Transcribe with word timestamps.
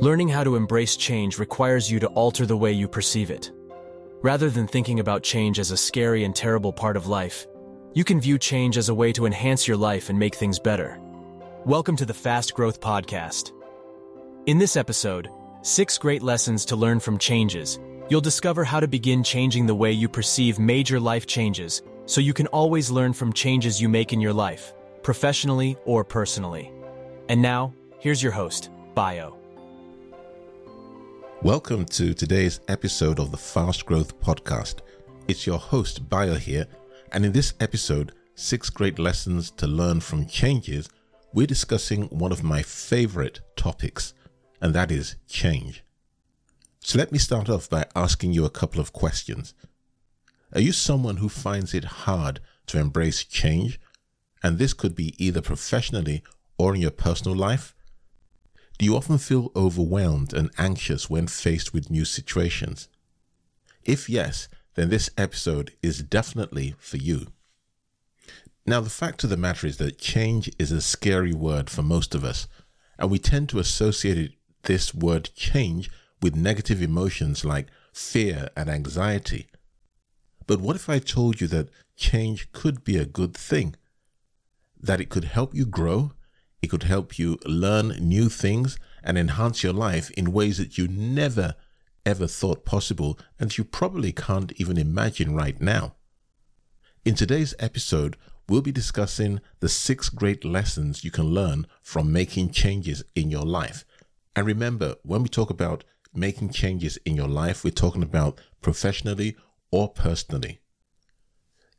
Learning 0.00 0.30
how 0.30 0.42
to 0.42 0.56
embrace 0.56 0.96
change 0.96 1.38
requires 1.38 1.90
you 1.90 2.00
to 2.00 2.06
alter 2.06 2.46
the 2.46 2.56
way 2.56 2.72
you 2.72 2.88
perceive 2.88 3.30
it. 3.30 3.52
Rather 4.22 4.48
than 4.48 4.66
thinking 4.66 4.98
about 4.98 5.22
change 5.22 5.58
as 5.58 5.72
a 5.72 5.76
scary 5.76 6.24
and 6.24 6.34
terrible 6.34 6.72
part 6.72 6.96
of 6.96 7.06
life, 7.06 7.46
you 7.92 8.02
can 8.02 8.18
view 8.18 8.38
change 8.38 8.78
as 8.78 8.88
a 8.88 8.94
way 8.94 9.12
to 9.12 9.26
enhance 9.26 9.68
your 9.68 9.76
life 9.76 10.08
and 10.08 10.18
make 10.18 10.34
things 10.34 10.58
better. 10.58 10.98
Welcome 11.66 11.96
to 11.96 12.06
the 12.06 12.14
Fast 12.14 12.54
Growth 12.54 12.80
Podcast. 12.80 13.52
In 14.46 14.56
this 14.56 14.74
episode, 14.74 15.28
Six 15.60 15.98
Great 15.98 16.22
Lessons 16.22 16.64
to 16.64 16.76
Learn 16.76 16.98
from 16.98 17.18
Changes, 17.18 17.78
you'll 18.08 18.22
discover 18.22 18.64
how 18.64 18.80
to 18.80 18.88
begin 18.88 19.22
changing 19.22 19.66
the 19.66 19.74
way 19.74 19.92
you 19.92 20.08
perceive 20.08 20.58
major 20.58 20.98
life 20.98 21.26
changes 21.26 21.82
so 22.06 22.22
you 22.22 22.32
can 22.32 22.46
always 22.46 22.90
learn 22.90 23.12
from 23.12 23.34
changes 23.34 23.82
you 23.82 23.90
make 23.90 24.14
in 24.14 24.20
your 24.22 24.32
life, 24.32 24.72
professionally 25.02 25.76
or 25.84 26.04
personally. 26.04 26.72
And 27.28 27.42
now, 27.42 27.74
here's 27.98 28.22
your 28.22 28.32
host, 28.32 28.70
Bio. 28.94 29.39
Welcome 31.42 31.86
to 31.86 32.12
today's 32.12 32.60
episode 32.68 33.18
of 33.18 33.30
the 33.30 33.38
Fast 33.38 33.86
Growth 33.86 34.20
Podcast. 34.20 34.80
It's 35.26 35.46
your 35.46 35.56
host, 35.56 36.06
Bio, 36.06 36.34
here, 36.34 36.66
and 37.12 37.24
in 37.24 37.32
this 37.32 37.54
episode, 37.60 38.12
Six 38.34 38.68
Great 38.68 38.98
Lessons 38.98 39.50
to 39.52 39.66
Learn 39.66 40.00
from 40.00 40.26
Changes, 40.26 40.90
we're 41.32 41.46
discussing 41.46 42.02
one 42.10 42.30
of 42.30 42.42
my 42.42 42.62
favorite 42.62 43.40
topics, 43.56 44.12
and 44.60 44.74
that 44.74 44.92
is 44.92 45.16
change. 45.26 45.82
So 46.80 46.98
let 46.98 47.10
me 47.10 47.16
start 47.18 47.48
off 47.48 47.70
by 47.70 47.86
asking 47.96 48.34
you 48.34 48.44
a 48.44 48.50
couple 48.50 48.78
of 48.78 48.92
questions. 48.92 49.54
Are 50.52 50.60
you 50.60 50.72
someone 50.72 51.16
who 51.16 51.30
finds 51.30 51.72
it 51.72 51.84
hard 51.84 52.40
to 52.66 52.78
embrace 52.78 53.24
change? 53.24 53.80
And 54.42 54.58
this 54.58 54.74
could 54.74 54.94
be 54.94 55.14
either 55.16 55.40
professionally 55.40 56.22
or 56.58 56.74
in 56.74 56.82
your 56.82 56.90
personal 56.90 57.34
life. 57.34 57.74
Do 58.80 58.86
you 58.86 58.96
often 58.96 59.18
feel 59.18 59.52
overwhelmed 59.54 60.32
and 60.32 60.50
anxious 60.56 61.10
when 61.10 61.26
faced 61.26 61.74
with 61.74 61.90
new 61.90 62.06
situations? 62.06 62.88
If 63.84 64.08
yes, 64.08 64.48
then 64.74 64.88
this 64.88 65.10
episode 65.18 65.72
is 65.82 66.02
definitely 66.02 66.74
for 66.78 66.96
you. 66.96 67.26
Now, 68.64 68.80
the 68.80 68.88
fact 68.88 69.22
of 69.22 69.28
the 69.28 69.36
matter 69.36 69.66
is 69.66 69.76
that 69.76 69.98
change 69.98 70.50
is 70.58 70.72
a 70.72 70.80
scary 70.80 71.34
word 71.34 71.68
for 71.68 71.82
most 71.82 72.14
of 72.14 72.24
us, 72.24 72.48
and 72.98 73.10
we 73.10 73.18
tend 73.18 73.50
to 73.50 73.58
associate 73.58 74.38
this 74.62 74.94
word 74.94 75.28
change 75.34 75.90
with 76.22 76.34
negative 76.34 76.80
emotions 76.80 77.44
like 77.44 77.66
fear 77.92 78.48
and 78.56 78.70
anxiety. 78.70 79.48
But 80.46 80.62
what 80.62 80.76
if 80.76 80.88
I 80.88 81.00
told 81.00 81.42
you 81.42 81.48
that 81.48 81.68
change 81.96 82.50
could 82.52 82.82
be 82.82 82.96
a 82.96 83.04
good 83.04 83.34
thing? 83.36 83.76
That 84.80 85.02
it 85.02 85.10
could 85.10 85.24
help 85.24 85.54
you 85.54 85.66
grow 85.66 86.12
it 86.62 86.68
could 86.68 86.84
help 86.84 87.18
you 87.18 87.38
learn 87.44 87.88
new 88.00 88.28
things 88.28 88.78
and 89.02 89.16
enhance 89.16 89.62
your 89.62 89.72
life 89.72 90.10
in 90.10 90.32
ways 90.32 90.58
that 90.58 90.76
you 90.76 90.88
never 90.88 91.54
ever 92.06 92.26
thought 92.26 92.64
possible 92.64 93.18
and 93.38 93.56
you 93.56 93.64
probably 93.64 94.12
can't 94.12 94.52
even 94.56 94.76
imagine 94.76 95.34
right 95.34 95.60
now. 95.60 95.94
In 97.04 97.14
today's 97.14 97.54
episode, 97.58 98.16
we'll 98.48 98.62
be 98.62 98.72
discussing 98.72 99.40
the 99.60 99.68
six 99.68 100.08
great 100.08 100.44
lessons 100.44 101.04
you 101.04 101.10
can 101.10 101.26
learn 101.26 101.66
from 101.82 102.12
making 102.12 102.50
changes 102.50 103.02
in 103.14 103.30
your 103.30 103.44
life. 103.44 103.84
And 104.36 104.46
remember, 104.46 104.96
when 105.02 105.22
we 105.22 105.28
talk 105.28 105.50
about 105.50 105.84
making 106.14 106.50
changes 106.50 106.98
in 107.04 107.16
your 107.16 107.28
life, 107.28 107.64
we're 107.64 107.70
talking 107.70 108.02
about 108.02 108.40
professionally 108.60 109.36
or 109.70 109.88
personally. 109.88 110.60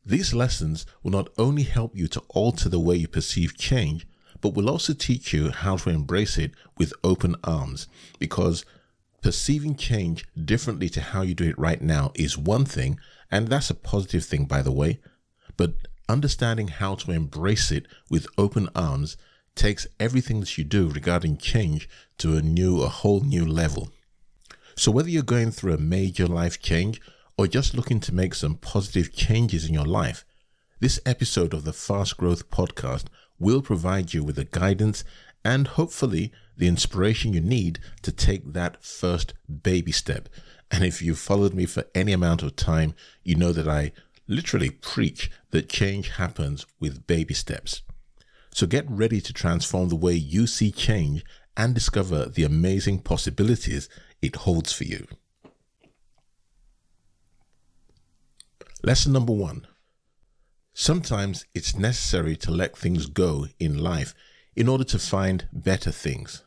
These 0.05 0.33
lessons 0.33 0.85
will 1.03 1.11
not 1.11 1.29
only 1.37 1.63
help 1.63 1.95
you 1.95 2.07
to 2.07 2.23
alter 2.29 2.69
the 2.69 2.79
way 2.79 2.95
you 2.95 3.07
perceive 3.07 3.57
change, 3.57 4.07
but 4.42 4.53
we'll 4.53 4.70
also 4.70 4.94
teach 4.94 5.34
you 5.34 5.52
how 5.52 5.78
to 5.78 5.89
embrace 5.89 6.38
it 6.38 6.52
with 6.78 6.94
open 7.03 7.36
arms 7.43 7.88
because 8.20 8.65
perceiving 9.21 9.76
change 9.76 10.26
differently 10.43 10.89
to 10.89 11.02
how 11.02 11.21
you 11.21 11.36
do 11.36 11.48
it 11.48 11.58
right 11.58 11.82
now 11.82 12.11
is 12.15 12.38
one 12.38 12.65
thing, 12.65 12.99
and 13.30 13.48
that's 13.48 13.70
a 13.70 13.76
positive 13.76 14.26
thing, 14.26 14.45
by 14.45 14.61
the 14.61 14.71
way. 14.71 14.99
But 15.58 15.76
understanding 16.10 16.70
how 16.70 16.95
to 16.95 17.11
embrace 17.11 17.71
it 17.71 17.86
with 18.10 18.27
open 18.38 18.67
arms 18.76 19.15
takes 19.55 19.88
everything 19.99 20.39
that 20.39 20.58
you 20.58 20.64
do 20.64 20.89
regarding 20.89 21.38
change 21.38 21.88
to 22.17 22.36
a 22.36 22.42
new, 22.42 22.82
a 22.82 22.89
whole 22.89 23.21
new 23.21 23.45
level. 23.45 23.92
So, 24.76 24.92
whether 24.92 25.10
you're 25.10 25.23
going 25.23 25.52
through 25.52 25.73
a 25.73 25.77
major 25.77 26.26
life 26.26 26.60
change 26.60 27.02
or 27.38 27.48
just 27.48 27.76
looking 27.76 27.99
to 28.02 28.14
make 28.14 28.33
some 28.33 28.55
positive 28.55 29.14
changes 29.14 29.67
in 29.67 29.73
your 29.73 29.86
life, 29.86 30.26
this 30.80 30.99
episode 31.05 31.54
of 31.54 31.64
the 31.64 31.73
Fast 31.73 32.17
Growth 32.17 32.49
Podcast 32.49 33.05
will 33.41 33.61
provide 33.61 34.13
you 34.13 34.23
with 34.23 34.35
the 34.37 34.45
guidance 34.45 35.03
and 35.43 35.67
hopefully 35.67 36.31
the 36.55 36.67
inspiration 36.67 37.33
you 37.33 37.41
need 37.41 37.79
to 38.03 38.11
take 38.11 38.53
that 38.53 38.83
first 38.83 39.33
baby 39.63 39.91
step. 39.91 40.29
And 40.69 40.83
if 40.85 41.02
you've 41.02 41.19
followed 41.19 41.53
me 41.53 41.65
for 41.65 41.85
any 41.95 42.13
amount 42.13 42.43
of 42.43 42.55
time, 42.55 42.93
you 43.23 43.35
know 43.35 43.52
that 43.52 43.67
I 43.67 43.91
literally 44.27 44.69
preach 44.69 45.31
that 45.49 45.67
change 45.67 46.09
happens 46.09 46.65
with 46.79 47.07
baby 47.07 47.33
steps. 47.33 47.81
So 48.53 48.67
get 48.67 48.89
ready 48.89 49.19
to 49.21 49.33
transform 49.33 49.89
the 49.89 49.95
way 49.95 50.13
you 50.13 50.45
see 50.45 50.71
change 50.71 51.25
and 51.58 51.73
discover 51.73 52.25
the 52.25 52.43
amazing 52.43 52.99
possibilities 52.99 53.89
it 54.21 54.35
holds 54.37 54.71
for 54.71 54.83
you. 54.83 55.08
Lesson 58.83 59.13
number 59.13 59.33
one 59.33 59.67
Sometimes 60.73 61.45
it's 61.54 61.76
necessary 61.76 62.36
to 62.37 62.52
let 62.52 62.77
things 62.77 63.05
go 63.05 63.48
in 63.59 63.77
life 63.77 64.14
in 64.55 64.67
order 64.67 64.83
to 64.86 64.99
find 64.99 65.48
better 65.52 65.92
things. 65.92 66.43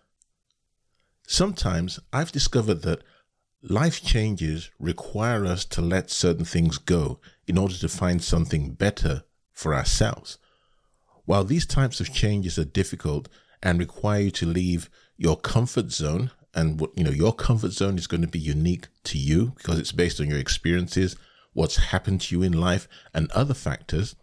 Sometimes 1.27 2.01
I've 2.12 2.33
discovered 2.33 2.83
that 2.83 3.03
life 3.62 4.03
changes 4.03 4.71
require 4.79 5.45
us 5.47 5.65
to 5.67 5.81
let 5.81 6.11
certain 6.11 6.45
things 6.45 6.79
go 6.79 7.21
in 7.47 7.59
order 7.59 7.75
to 7.75 7.89
find 7.89 8.23
something 8.23 8.73
better 8.73 9.25
for 9.53 9.75
ourselves. 9.75 10.39
While 11.25 11.45
these 11.45 11.67
types 11.67 12.01
of 12.01 12.12
changes 12.12 12.59
are 12.59 12.65
difficult 12.65 13.29
and 13.62 13.79
require 13.79 14.21
you 14.21 14.31
to 14.33 14.47
leave 14.47 14.91
your 15.17 15.37
comfort 15.37 15.91
zone, 15.91 16.31
and 16.55 16.79
what 16.79 16.97
you 16.97 17.05
know, 17.05 17.11
your 17.11 17.33
comfort 17.33 17.73
zone 17.73 17.99
is 17.99 18.06
going 18.06 18.21
to 18.21 18.29
be 18.29 18.39
unique 18.39 18.89
to 19.05 19.19
you 19.19 19.53
because 19.56 19.79
it's 19.79 19.93
based 19.93 20.21
on 20.21 20.29
your 20.29 20.39
experiences 20.39 21.17
what's 21.55 21.77
happened 21.77 22.21
to 22.21 22.35
you 22.35 22.43
in 22.43 22.53
life, 22.53 22.87
and 23.15 23.31
other 23.31 23.55
factors, 23.55 24.15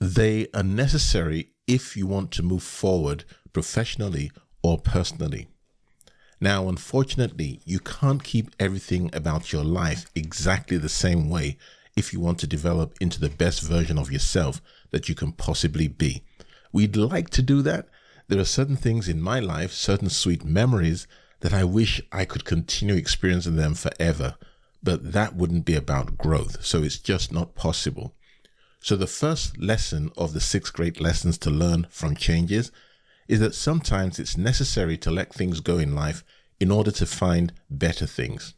they 0.00 0.46
are 0.54 0.62
necessary 0.62 1.50
if 1.66 1.96
you 1.96 2.06
want 2.06 2.30
to 2.32 2.42
move 2.42 2.62
forward 2.62 3.24
professionally 3.52 4.30
or 4.62 4.78
personally. 4.78 5.48
Now, 6.40 6.68
unfortunately, 6.68 7.60
you 7.64 7.80
can't 7.80 8.22
keep 8.22 8.54
everything 8.60 9.10
about 9.12 9.52
your 9.52 9.64
life 9.64 10.06
exactly 10.14 10.78
the 10.78 10.88
same 10.88 11.28
way 11.28 11.58
if 11.96 12.12
you 12.12 12.20
want 12.20 12.38
to 12.38 12.46
develop 12.46 12.94
into 13.00 13.18
the 13.18 13.28
best 13.28 13.60
version 13.60 13.98
of 13.98 14.12
yourself 14.12 14.62
that 14.92 15.08
you 15.08 15.16
can 15.16 15.32
possibly 15.32 15.88
be. 15.88 16.22
We'd 16.72 16.96
like 16.96 17.30
to 17.30 17.42
do 17.42 17.60
that. 17.62 17.88
There 18.28 18.38
are 18.38 18.44
certain 18.44 18.76
things 18.76 19.08
in 19.08 19.20
my 19.20 19.40
life, 19.40 19.72
certain 19.72 20.10
sweet 20.10 20.44
memories 20.44 21.08
that 21.40 21.52
I 21.52 21.64
wish 21.64 22.00
I 22.12 22.24
could 22.24 22.44
continue 22.44 22.94
experiencing 22.94 23.56
them 23.56 23.74
forever 23.74 24.36
but 24.88 25.12
that 25.12 25.36
wouldn't 25.36 25.66
be 25.66 25.74
about 25.74 26.16
growth. 26.16 26.64
So 26.64 26.82
it's 26.82 26.96
just 26.96 27.30
not 27.30 27.54
possible. 27.54 28.14
So 28.80 28.96
the 28.96 29.06
first 29.06 29.58
lesson 29.58 30.10
of 30.16 30.32
the 30.32 30.40
six 30.40 30.70
great 30.70 30.98
lessons 30.98 31.36
to 31.40 31.50
learn 31.50 31.86
from 31.90 32.16
changes 32.16 32.72
is 33.28 33.38
that 33.40 33.54
sometimes 33.54 34.18
it's 34.18 34.38
necessary 34.38 34.96
to 34.96 35.10
let 35.10 35.30
things 35.30 35.60
go 35.60 35.76
in 35.76 35.94
life 35.94 36.24
in 36.58 36.70
order 36.70 36.90
to 36.92 37.04
find 37.04 37.52
better 37.68 38.06
things. 38.06 38.54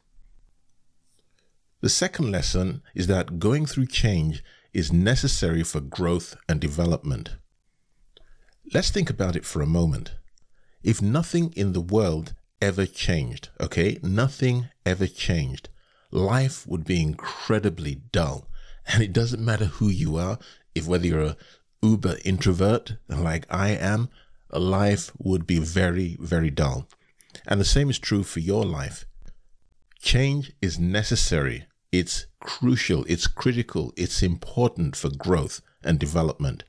The 1.80 1.88
second 1.88 2.30
lesson 2.30 2.82
is 2.94 3.08
that 3.08 3.40
going 3.40 3.66
through 3.66 3.86
change 3.86 4.44
is 4.72 4.93
necessary 4.93 5.64
for 5.64 5.81
growth 5.81 6.37
and 6.49 6.60
development. 6.60 7.31
Let's 8.72 8.90
think 8.90 9.10
about 9.10 9.34
it 9.34 9.44
for 9.44 9.62
a 9.62 9.76
moment. 9.81 10.12
If 10.84 11.02
nothing 11.02 11.52
in 11.56 11.72
the 11.72 11.81
world 11.81 12.34
ever 12.62 12.87
changed, 12.87 13.49
okay, 13.60 13.99
nothing 14.05 14.69
ever 14.87 15.08
changed, 15.08 15.69
life 16.10 16.66
would 16.66 16.84
be 16.84 17.00
incredibly 17.00 18.02
dull. 18.12 18.48
And 18.86 19.02
it 19.02 19.12
doesn't 19.12 19.44
matter 19.44 19.66
who 19.66 19.88
you 19.88 20.16
are, 20.16 20.38
if 20.74 20.86
whether 20.86 21.06
you're 21.06 21.22
a 21.22 21.36
uber 21.82 22.16
introvert 22.24 22.96
like 23.08 23.46
I 23.50 23.70
am, 23.70 24.08
life 24.52 25.12
would 25.18 25.46
be 25.46 25.58
very, 25.58 26.16
very 26.20 26.50
dull. 26.50 26.88
And 27.46 27.60
the 27.60 27.64
same 27.64 27.90
is 27.90 27.98
true 27.98 28.22
for 28.22 28.40
your 28.40 28.64
life. 28.64 29.06
Change 30.00 30.52
is 30.60 30.78
necessary. 30.78 31.66
It's 31.92 32.26
crucial. 32.40 33.04
It's 33.08 33.26
critical. 33.26 33.92
It's 33.96 34.22
important 34.22 34.96
for 34.96 35.10
growth 35.10 35.60
and 35.84 35.98
development. 35.98 36.64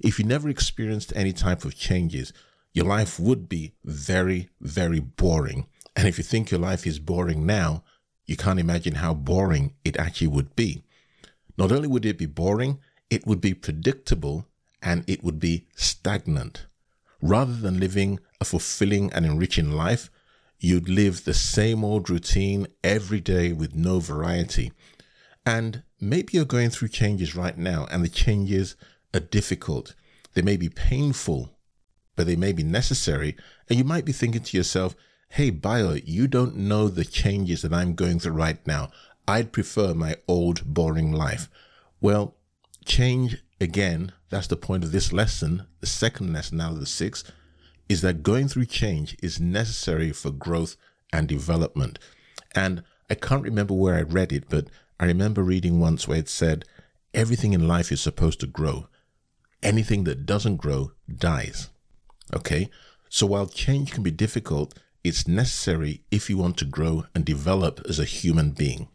If 0.00 0.18
you 0.18 0.24
never 0.24 0.48
experienced 0.48 1.12
any 1.14 1.32
type 1.32 1.64
of 1.64 1.76
changes, 1.76 2.32
your 2.72 2.86
life 2.86 3.20
would 3.20 3.48
be 3.48 3.74
very, 3.84 4.48
very 4.60 5.00
boring. 5.00 5.66
And 5.94 6.08
if 6.08 6.18
you 6.18 6.24
think 6.24 6.50
your 6.50 6.60
life 6.60 6.86
is 6.86 6.98
boring 6.98 7.46
now, 7.46 7.84
you 8.26 8.36
can't 8.36 8.60
imagine 8.60 8.96
how 8.96 9.14
boring 9.14 9.74
it 9.84 9.96
actually 9.96 10.28
would 10.28 10.54
be. 10.56 10.82
Not 11.58 11.72
only 11.72 11.88
would 11.88 12.04
it 12.04 12.18
be 12.18 12.26
boring, 12.26 12.78
it 13.10 13.26
would 13.26 13.40
be 13.40 13.54
predictable 13.54 14.46
and 14.80 15.04
it 15.06 15.22
would 15.22 15.38
be 15.38 15.66
stagnant. 15.76 16.66
Rather 17.20 17.54
than 17.54 17.78
living 17.78 18.18
a 18.40 18.44
fulfilling 18.44 19.12
and 19.12 19.24
enriching 19.24 19.70
life, 19.70 20.10
you'd 20.58 20.88
live 20.88 21.24
the 21.24 21.34
same 21.34 21.84
old 21.84 22.08
routine 22.08 22.66
every 22.82 23.20
day 23.20 23.52
with 23.52 23.74
no 23.74 24.00
variety. 24.00 24.72
And 25.44 25.82
maybe 26.00 26.30
you're 26.32 26.44
going 26.44 26.70
through 26.70 26.88
changes 26.88 27.34
right 27.34 27.56
now, 27.58 27.86
and 27.90 28.04
the 28.04 28.08
changes 28.08 28.76
are 29.12 29.20
difficult. 29.20 29.94
They 30.34 30.42
may 30.42 30.56
be 30.56 30.68
painful, 30.68 31.50
but 32.16 32.26
they 32.26 32.36
may 32.36 32.52
be 32.52 32.62
necessary. 32.62 33.36
And 33.68 33.78
you 33.78 33.84
might 33.84 34.04
be 34.04 34.12
thinking 34.12 34.42
to 34.42 34.56
yourself, 34.56 34.94
hey, 35.32 35.48
Bio, 35.48 35.94
you 36.04 36.28
don't 36.28 36.54
know 36.54 36.88
the 36.88 37.06
changes 37.06 37.62
that 37.62 37.72
I'm 37.72 37.94
going 37.94 38.18
through 38.18 38.34
right 38.34 38.58
now. 38.66 38.90
I'd 39.26 39.50
prefer 39.50 39.94
my 39.94 40.16
old, 40.28 40.62
boring 40.74 41.10
life. 41.10 41.48
Well, 42.02 42.36
change 42.84 43.42
again, 43.58 44.12
that's 44.28 44.46
the 44.48 44.56
point 44.56 44.84
of 44.84 44.92
this 44.92 45.10
lesson, 45.10 45.66
the 45.80 45.86
second 45.86 46.34
lesson 46.34 46.60
out 46.60 46.72
of 46.72 46.80
the 46.80 46.86
six, 46.86 47.24
is 47.88 48.02
that 48.02 48.22
going 48.22 48.48
through 48.48 48.66
change 48.66 49.16
is 49.22 49.40
necessary 49.40 50.12
for 50.12 50.30
growth 50.30 50.76
and 51.14 51.26
development. 51.28 51.98
And 52.54 52.82
I 53.08 53.14
can't 53.14 53.42
remember 53.42 53.72
where 53.72 53.94
I 53.94 54.02
read 54.02 54.32
it, 54.34 54.50
but 54.50 54.66
I 55.00 55.06
remember 55.06 55.42
reading 55.42 55.80
once 55.80 56.06
where 56.06 56.18
it 56.18 56.28
said, 56.28 56.66
everything 57.14 57.54
in 57.54 57.66
life 57.66 57.90
is 57.90 58.02
supposed 58.02 58.40
to 58.40 58.46
grow. 58.46 58.86
Anything 59.62 60.04
that 60.04 60.26
doesn't 60.26 60.58
grow 60.58 60.92
dies. 61.10 61.70
Okay? 62.34 62.68
So 63.08 63.24
while 63.24 63.46
change 63.46 63.92
can 63.92 64.02
be 64.02 64.10
difficult, 64.10 64.78
it's 65.04 65.26
necessary 65.26 66.02
if 66.10 66.30
you 66.30 66.38
want 66.38 66.56
to 66.58 66.64
grow 66.64 67.04
and 67.14 67.24
develop 67.24 67.80
as 67.88 67.98
a 67.98 68.04
human 68.04 68.50
being. 68.50 68.88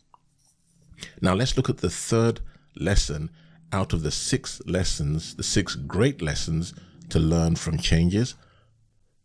Now 1.22 1.34
let's 1.34 1.58
look 1.58 1.70
at 1.70 1.78
the 1.78 1.90
third 1.90 2.42
lesson 2.76 3.30
out 3.72 3.94
of 3.94 4.04
the 4.04 4.12
six 4.12 4.62
lessons, 4.66 5.36
the 5.36 5.44
six 5.44 5.76
great 5.76 6.22
lessons 6.22 6.74
to 7.10 7.20
learn 7.20 7.56
from 7.56 7.78
changes. 7.78 8.36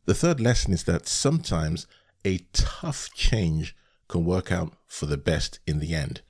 The 0.05 0.15
third 0.15 0.41
lesson 0.41 0.73
is 0.73 0.85
that 0.85 1.07
sometimes 1.07 1.87
a 2.25 2.39
tough 2.53 3.11
change 3.15 3.77
can 4.09 4.25
work 4.25 4.51
out 4.51 4.75
for 4.87 5.07
the 5.07 5.17
best 5.17 5.61
in 5.67 5.79
the 5.79 5.95
end. 5.95 6.23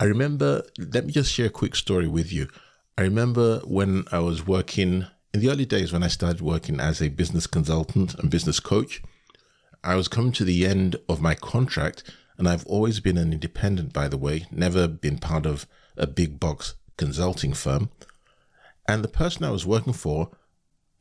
I 0.00 0.04
remember, 0.04 0.62
let 0.78 1.06
me 1.06 1.12
just 1.12 1.32
share 1.32 1.46
a 1.46 1.50
quick 1.50 1.74
story 1.74 2.06
with 2.06 2.32
you. 2.32 2.48
I 2.96 3.02
remember 3.02 3.60
when 3.60 4.04
I 4.12 4.18
was 4.18 4.46
working 4.46 5.06
in 5.32 5.40
the 5.40 5.50
early 5.50 5.66
days 5.66 5.92
when 5.92 6.02
I 6.02 6.08
started 6.08 6.40
working 6.40 6.80
as 6.80 7.00
a 7.00 7.08
business 7.08 7.46
consultant 7.46 8.14
and 8.14 8.30
business 8.30 8.60
coach. 8.60 9.02
I 9.84 9.94
was 9.94 10.08
coming 10.08 10.32
to 10.32 10.44
the 10.44 10.66
end 10.66 10.96
of 11.08 11.20
my 11.20 11.34
contract, 11.34 12.02
and 12.36 12.48
I've 12.48 12.66
always 12.66 13.00
been 13.00 13.16
an 13.16 13.32
independent, 13.32 13.92
by 13.92 14.08
the 14.08 14.18
way, 14.18 14.46
never 14.50 14.88
been 14.88 15.18
part 15.18 15.46
of 15.46 15.66
a 15.96 16.06
big 16.06 16.38
box 16.38 16.74
consulting 16.96 17.52
firm. 17.52 17.90
And 18.86 19.04
the 19.04 19.08
person 19.08 19.44
I 19.44 19.50
was 19.50 19.66
working 19.66 19.92
for, 19.92 20.30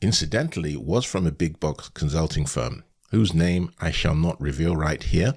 incidentally, 0.01 0.75
was 0.75 1.05
from 1.05 1.25
a 1.25 1.31
big 1.31 1.59
box 1.59 1.89
consulting 1.89 2.45
firm, 2.45 2.83
whose 3.11 3.33
name 3.33 3.71
I 3.79 3.91
shall 3.91 4.15
not 4.15 4.39
reveal 4.41 4.75
right 4.75 5.01
here. 5.01 5.35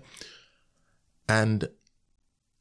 And 1.29 1.69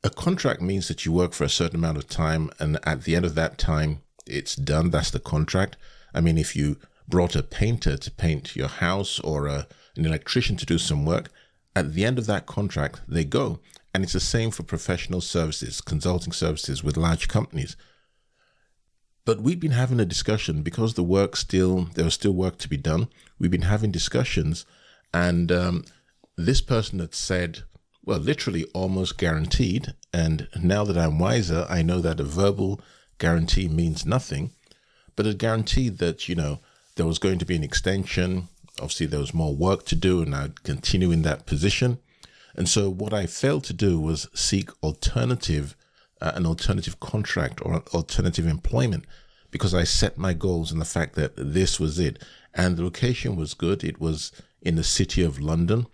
a 0.04 0.10
contract 0.10 0.62
means 0.62 0.88
that 0.88 1.06
you 1.06 1.12
work 1.12 1.34
for 1.34 1.44
a 1.44 1.50
certain 1.50 1.80
amount 1.80 1.98
of 1.98 2.08
time, 2.08 2.52
and 2.60 2.78
at 2.86 3.04
the 3.04 3.16
end 3.16 3.26
of 3.26 3.36
that 3.36 3.58
time, 3.58 4.02
it's 4.26 4.56
done. 4.56 4.92
That's 4.92 5.12
the 5.12 5.20
contract. 5.20 5.76
I 6.14 6.22
mean, 6.22 6.38
if 6.38 6.56
you 6.56 6.78
brought 7.08 7.36
a 7.36 7.44
painter 7.44 7.98
to 7.98 8.12
paint 8.12 8.56
your 8.56 8.68
house 8.68 9.20
or 9.20 9.48
a, 9.48 9.68
an 10.00 10.06
electrician 10.06 10.56
to 10.58 10.66
do 10.66 10.78
some 10.78 11.06
work, 11.06 11.30
at 11.76 11.94
the 11.94 12.06
end 12.06 12.18
of 12.18 12.26
that 12.26 12.46
contract, 12.46 13.02
they 13.08 13.24
go. 13.24 13.60
And 13.94 14.04
it's 14.04 14.14
the 14.14 14.20
same 14.20 14.52
for 14.52 14.64
professional 14.64 15.22
services, 15.22 15.82
consulting 15.82 16.34
services 16.34 16.84
with 16.84 16.98
large 16.98 17.28
companies. 17.28 17.76
But 19.26 19.42
we've 19.42 19.60
been 19.60 19.72
having 19.72 20.00
a 20.00 20.06
discussion 20.06 20.62
because 20.64 20.94
the 20.94 21.04
work 21.04 21.36
still, 21.36 21.90
there 21.94 22.06
was 22.06 22.14
still 22.14 22.34
work 22.34 22.58
to 22.60 22.70
be 22.70 22.78
done. 22.78 23.10
We've 23.38 23.52
been 23.52 23.64
having 23.64 23.92
discussions, 23.92 24.66
and 25.14 25.52
um, 25.52 25.86
this 26.36 26.62
person 26.62 27.00
had 27.00 27.14
said, 27.14 27.64
well, 28.04 28.20
literally 28.20 28.66
almost 28.74 29.18
guaranteed. 29.18 29.94
And 30.14 30.48
now 30.60 30.84
that 30.86 30.98
I'm 30.98 31.20
wiser, 31.20 31.68
I 31.70 31.82
know 31.82 32.00
that 32.00 32.20
a 32.20 32.24
verbal 32.24 32.82
guarantee 33.18 33.68
means 33.68 34.06
nothing, 34.06 34.52
but 35.16 35.28
it 35.28 35.38
guaranteed 35.38 35.98
that, 36.00 36.28
you 36.28 36.36
know, 36.36 36.60
there 36.96 37.06
was 37.06 37.20
going 37.20 37.40
to 37.40 37.46
be 37.46 37.56
an 37.56 37.64
extension. 37.64 38.48
Obviously, 38.80 39.06
there 39.06 39.20
was 39.20 39.34
more 39.34 39.56
work 39.56 39.86
to 39.86 39.96
do, 39.96 40.22
and 40.22 40.36
I'd 40.36 40.64
continue 40.64 41.12
in 41.12 41.22
that 41.24 41.46
position. 41.46 42.00
And 42.56 42.68
so, 42.68 42.90
what 42.90 43.14
I 43.14 43.26
failed 43.26 43.64
to 43.66 43.74
do 43.74 44.00
was 44.00 44.28
seek 44.34 44.70
alternative, 44.84 45.76
uh, 46.22 46.32
an 46.36 46.46
alternative 46.46 47.00
contract 47.00 47.62
or 47.64 47.84
alternative 47.94 48.48
employment, 48.48 49.06
because 49.52 49.74
I 49.74 49.84
set 49.84 50.18
my 50.18 50.34
goals 50.34 50.72
on 50.72 50.80
the 50.80 50.86
fact 50.86 51.16
that 51.16 51.34
this 51.36 51.80
was 51.80 52.00
it, 52.00 52.24
and 52.54 52.78
the 52.78 52.84
location 52.84 53.36
was 53.36 53.54
good. 53.54 53.84
It 53.84 54.00
was 54.00 54.32
in 54.62 54.76
the 54.76 54.84
city 54.84 55.24
of 55.24 55.40
London, 55.40 55.88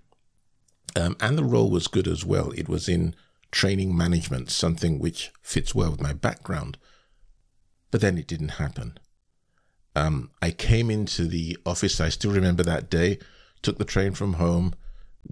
um, 0.95 1.17
and 1.19 1.37
the 1.37 1.43
role 1.43 1.69
was 1.69 1.87
good 1.87 2.07
as 2.07 2.25
well. 2.25 2.51
It 2.51 2.69
was 2.69 2.87
in 2.87 3.15
training 3.51 3.95
management, 3.95 4.51
something 4.51 4.99
which 4.99 5.31
fits 5.41 5.73
well 5.73 5.91
with 5.91 6.01
my 6.01 6.13
background. 6.13 6.77
But 7.91 8.01
then 8.01 8.17
it 8.17 8.27
didn't 8.27 8.59
happen. 8.59 8.97
Um, 9.95 10.31
I 10.41 10.51
came 10.51 10.89
into 10.89 11.25
the 11.25 11.57
office. 11.65 12.01
I 12.01 12.09
still 12.09 12.31
remember 12.31 12.63
that 12.63 12.89
day. 12.89 13.19
Took 13.61 13.77
the 13.77 13.85
train 13.85 14.13
from 14.13 14.33
home 14.33 14.75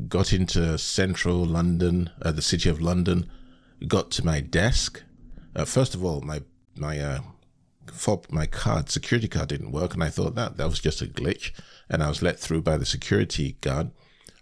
got 0.07 0.33
into 0.33 0.77
central 0.77 1.45
London, 1.45 2.09
uh, 2.21 2.31
the 2.31 2.41
city 2.41 2.69
of 2.69 2.81
London, 2.81 3.29
got 3.87 4.11
to 4.11 4.25
my 4.25 4.39
desk. 4.39 5.03
Uh, 5.55 5.65
first 5.65 5.93
of 5.93 6.03
all, 6.03 6.21
my 6.21 6.41
my 6.75 6.99
uh, 6.99 7.19
my 8.29 8.45
card, 8.45 8.89
security 8.89 9.27
card 9.27 9.49
didn't 9.49 9.71
work, 9.71 9.93
and 9.93 10.03
I 10.03 10.09
thought 10.09 10.35
that 10.35 10.57
that 10.57 10.69
was 10.69 10.79
just 10.79 11.01
a 11.01 11.05
glitch, 11.05 11.51
and 11.89 12.01
I 12.01 12.09
was 12.09 12.21
let 12.21 12.39
through 12.39 12.61
by 12.61 12.77
the 12.77 12.85
security 12.85 13.57
guard 13.61 13.91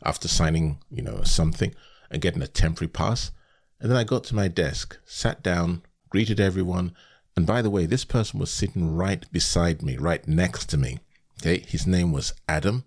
after 0.03 0.27
signing, 0.27 0.79
you 0.89 1.01
know, 1.01 1.21
something 1.23 1.75
and 2.09 2.21
getting 2.21 2.41
a 2.41 2.47
temporary 2.47 2.89
pass. 2.89 3.31
And 3.79 3.89
then 3.89 3.97
I 3.97 4.03
got 4.03 4.23
to 4.25 4.35
my 4.35 4.47
desk, 4.47 4.97
sat 5.05 5.41
down, 5.43 5.81
greeted 6.09 6.39
everyone, 6.39 6.93
and 7.35 7.45
by 7.45 7.61
the 7.61 7.69
way, 7.69 7.85
this 7.85 8.05
person 8.05 8.39
was 8.39 8.51
sitting 8.51 8.95
right 8.95 9.29
beside 9.31 9.81
me, 9.81 9.97
right 9.97 10.27
next 10.27 10.65
to 10.69 10.77
me. 10.77 10.99
Okay, 11.41 11.59
his 11.67 11.87
name 11.87 12.11
was 12.11 12.33
Adam. 12.47 12.83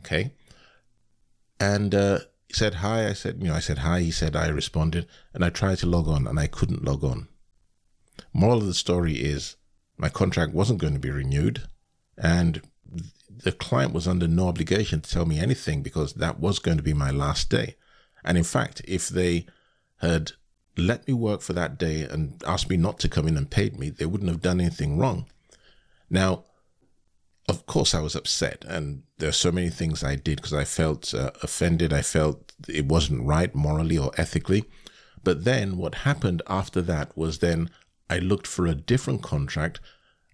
Okay, 0.00 0.32
and 1.60 1.94
uh, 1.94 2.20
he 2.46 2.54
said 2.54 2.74
hi. 2.74 3.08
I 3.08 3.12
said, 3.12 3.38
you 3.40 3.48
know, 3.48 3.54
I 3.54 3.60
said 3.60 3.78
hi. 3.78 4.00
He 4.00 4.10
said 4.10 4.36
I 4.36 4.48
responded, 4.48 5.06
and 5.34 5.44
I 5.44 5.50
tried 5.50 5.78
to 5.78 5.86
log 5.86 6.08
on, 6.08 6.26
and 6.26 6.38
I 6.38 6.46
couldn't 6.46 6.84
log 6.84 7.04
on. 7.04 7.28
Moral 8.32 8.58
of 8.58 8.66
the 8.66 8.74
story 8.74 9.14
is, 9.14 9.56
my 9.96 10.08
contract 10.08 10.52
wasn't 10.52 10.80
going 10.80 10.94
to 10.94 11.00
be 11.00 11.10
renewed, 11.10 11.62
and 12.16 12.62
the 13.28 13.52
client 13.52 13.92
was 13.92 14.06
under 14.06 14.28
no 14.28 14.48
obligation 14.48 15.00
to 15.00 15.10
tell 15.10 15.26
me 15.26 15.38
anything 15.38 15.82
because 15.82 16.14
that 16.14 16.38
was 16.38 16.58
going 16.58 16.76
to 16.76 16.82
be 16.82 16.94
my 16.94 17.10
last 17.10 17.50
day. 17.50 17.76
And 18.24 18.38
in 18.38 18.44
fact, 18.44 18.82
if 18.86 19.08
they 19.08 19.46
had 20.00 20.32
let 20.76 21.06
me 21.06 21.14
work 21.14 21.42
for 21.42 21.52
that 21.52 21.78
day 21.78 22.02
and 22.02 22.42
asked 22.46 22.70
me 22.70 22.76
not 22.76 22.98
to 23.00 23.08
come 23.08 23.28
in 23.28 23.36
and 23.36 23.50
paid 23.50 23.78
me, 23.78 23.90
they 23.90 24.06
wouldn't 24.06 24.30
have 24.30 24.42
done 24.42 24.60
anything 24.60 24.98
wrong. 24.98 25.26
Now, 26.08 26.44
of 27.48 27.66
course, 27.66 27.94
I 27.94 28.00
was 28.00 28.14
upset, 28.14 28.64
and 28.68 29.02
there 29.18 29.28
are 29.28 29.32
so 29.32 29.52
many 29.52 29.68
things 29.68 30.04
I 30.04 30.16
did 30.16 30.36
because 30.36 30.52
I 30.52 30.64
felt 30.64 31.12
uh, 31.12 31.32
offended. 31.42 31.92
I 31.92 32.02
felt 32.02 32.52
it 32.68 32.86
wasn't 32.86 33.26
right 33.26 33.54
morally 33.54 33.98
or 33.98 34.12
ethically. 34.16 34.64
But 35.24 35.44
then 35.44 35.76
what 35.76 35.96
happened 35.96 36.42
after 36.46 36.80
that 36.82 37.16
was 37.16 37.38
then 37.38 37.70
I 38.08 38.18
looked 38.18 38.46
for 38.46 38.66
a 38.66 38.74
different 38.74 39.22
contract 39.22 39.80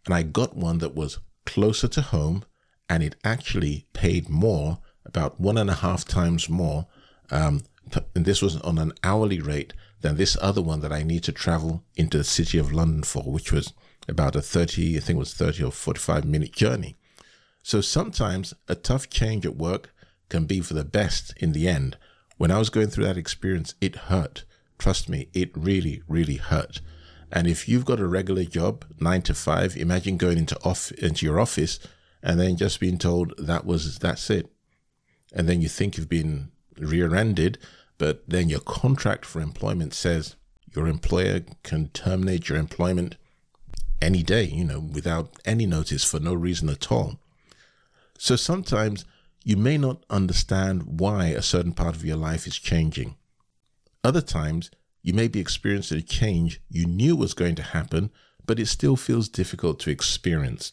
and 0.06 0.14
I 0.14 0.22
got 0.22 0.56
one 0.56 0.78
that 0.78 0.94
was 0.94 1.18
closer 1.44 1.88
to 1.88 2.00
home 2.00 2.44
and 2.88 3.02
it 3.02 3.16
actually 3.24 3.86
paid 3.92 4.28
more, 4.28 4.78
about 5.04 5.40
one 5.40 5.58
and 5.58 5.70
a 5.70 5.74
half 5.74 6.04
times 6.04 6.48
more. 6.48 6.86
Um, 7.30 7.62
and 8.14 8.24
this 8.24 8.42
was 8.42 8.56
on 8.60 8.78
an 8.78 8.92
hourly 9.02 9.40
rate 9.40 9.74
than 10.00 10.16
this 10.16 10.36
other 10.40 10.62
one 10.62 10.80
that 10.80 10.92
I 10.92 11.02
need 11.02 11.24
to 11.24 11.32
travel 11.32 11.84
into 11.96 12.18
the 12.18 12.24
city 12.24 12.58
of 12.58 12.72
London 12.72 13.02
for, 13.02 13.24
which 13.24 13.52
was 13.52 13.72
about 14.08 14.36
a 14.36 14.42
30, 14.42 14.96
I 14.96 15.00
think 15.00 15.16
it 15.16 15.20
was 15.20 15.34
30 15.34 15.64
or 15.64 15.72
45 15.72 16.24
minute 16.24 16.52
journey. 16.52 16.96
So 17.62 17.80
sometimes 17.80 18.54
a 18.68 18.74
tough 18.74 19.10
change 19.10 19.44
at 19.44 19.56
work 19.56 19.92
can 20.28 20.44
be 20.46 20.60
for 20.60 20.74
the 20.74 20.84
best 20.84 21.34
in 21.36 21.52
the 21.52 21.68
end. 21.68 21.96
When 22.36 22.50
I 22.50 22.58
was 22.58 22.70
going 22.70 22.88
through 22.88 23.04
that 23.04 23.18
experience, 23.18 23.74
it 23.80 23.96
hurt. 23.96 24.44
Trust 24.78 25.08
me, 25.08 25.28
it 25.34 25.50
really, 25.56 26.02
really 26.08 26.36
hurt. 26.36 26.80
And 27.30 27.46
if 27.46 27.68
you've 27.68 27.84
got 27.84 28.00
a 28.00 28.06
regular 28.06 28.44
job, 28.44 28.84
nine 29.00 29.22
to 29.22 29.34
five, 29.34 29.76
imagine 29.76 30.16
going 30.16 30.38
into 30.38 30.58
off 30.64 30.92
into 30.92 31.26
your 31.26 31.40
office 31.40 31.78
and 32.22 32.40
then 32.40 32.56
just 32.56 32.80
being 32.80 32.98
told 32.98 33.34
that 33.38 33.66
was 33.66 33.98
that's 33.98 34.30
it. 34.30 34.50
And 35.32 35.48
then 35.48 35.60
you 35.60 35.68
think 35.68 35.96
you've 35.96 36.08
been 36.08 36.50
rear-ended, 36.78 37.58
but 37.98 38.22
then 38.28 38.48
your 38.48 38.60
contract 38.60 39.24
for 39.24 39.40
employment 39.40 39.92
says 39.92 40.36
your 40.74 40.86
employer 40.86 41.40
can 41.62 41.88
terminate 41.88 42.48
your 42.48 42.58
employment 42.58 43.16
any 44.00 44.22
day, 44.22 44.44
you 44.44 44.64
know, 44.64 44.78
without 44.80 45.36
any 45.44 45.66
notice 45.66 46.04
for 46.04 46.20
no 46.20 46.32
reason 46.34 46.68
at 46.68 46.90
all. 46.92 47.18
So 48.16 48.36
sometimes 48.36 49.04
you 49.44 49.56
may 49.56 49.78
not 49.78 50.04
understand 50.08 51.00
why 51.00 51.26
a 51.26 51.42
certain 51.42 51.72
part 51.72 51.96
of 51.96 52.04
your 52.04 52.16
life 52.16 52.46
is 52.46 52.58
changing. 52.58 53.16
Other 54.04 54.20
times 54.20 54.70
you 55.02 55.12
may 55.12 55.28
be 55.28 55.40
experiencing 55.40 55.98
a 55.98 56.02
change 56.02 56.60
you 56.68 56.86
knew 56.86 57.16
was 57.16 57.34
going 57.34 57.54
to 57.56 57.62
happen, 57.62 58.10
but 58.46 58.60
it 58.60 58.66
still 58.66 58.96
feels 58.96 59.28
difficult 59.28 59.80
to 59.80 59.90
experience. 59.90 60.72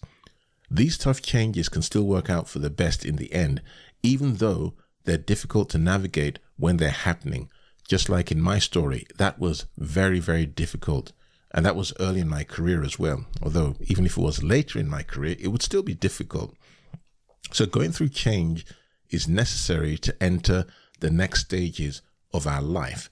These 0.70 0.98
tough 0.98 1.22
changes 1.22 1.70
can 1.70 1.82
still 1.82 2.04
work 2.04 2.30
out 2.30 2.48
for 2.48 2.60
the 2.60 2.70
best 2.70 3.06
in 3.06 3.16
the 3.16 3.32
end, 3.34 3.62
even 4.04 4.36
though 4.36 4.74
they're 5.04 5.18
difficult 5.18 5.70
to 5.70 5.78
navigate 5.78 6.40
when 6.58 6.78
they're 6.78 6.90
happening. 6.90 7.50
Just 7.88 8.10
like 8.10 8.32
in 8.32 8.42
my 8.42 8.60
story, 8.60 9.06
that 9.18 9.40
was 9.40 9.66
very, 9.78 10.20
very 10.20 10.46
difficult. 10.46 11.12
And 11.52 11.66
that 11.66 11.76
was 11.76 11.94
early 12.00 12.20
in 12.20 12.28
my 12.28 12.44
career 12.44 12.84
as 12.84 12.98
well. 13.00 13.26
Although, 13.42 13.76
even 13.82 14.06
if 14.06 14.18
it 14.18 14.22
was 14.22 14.44
later 14.44 14.80
in 14.80 14.90
my 14.90 15.04
career, 15.04 15.36
it 15.40 15.50
would 15.50 15.62
still 15.62 15.84
be 15.84 15.94
difficult. 15.94 16.56
So, 17.52 17.66
going 17.66 17.92
through 17.92 18.10
change 18.10 18.66
is 19.10 19.28
necessary 19.28 19.98
to 20.00 20.24
enter 20.24 20.66
the 21.00 21.12
next 21.12 21.42
stages 21.42 22.02
of 22.34 22.48
our 22.48 22.62
life. 22.62 23.10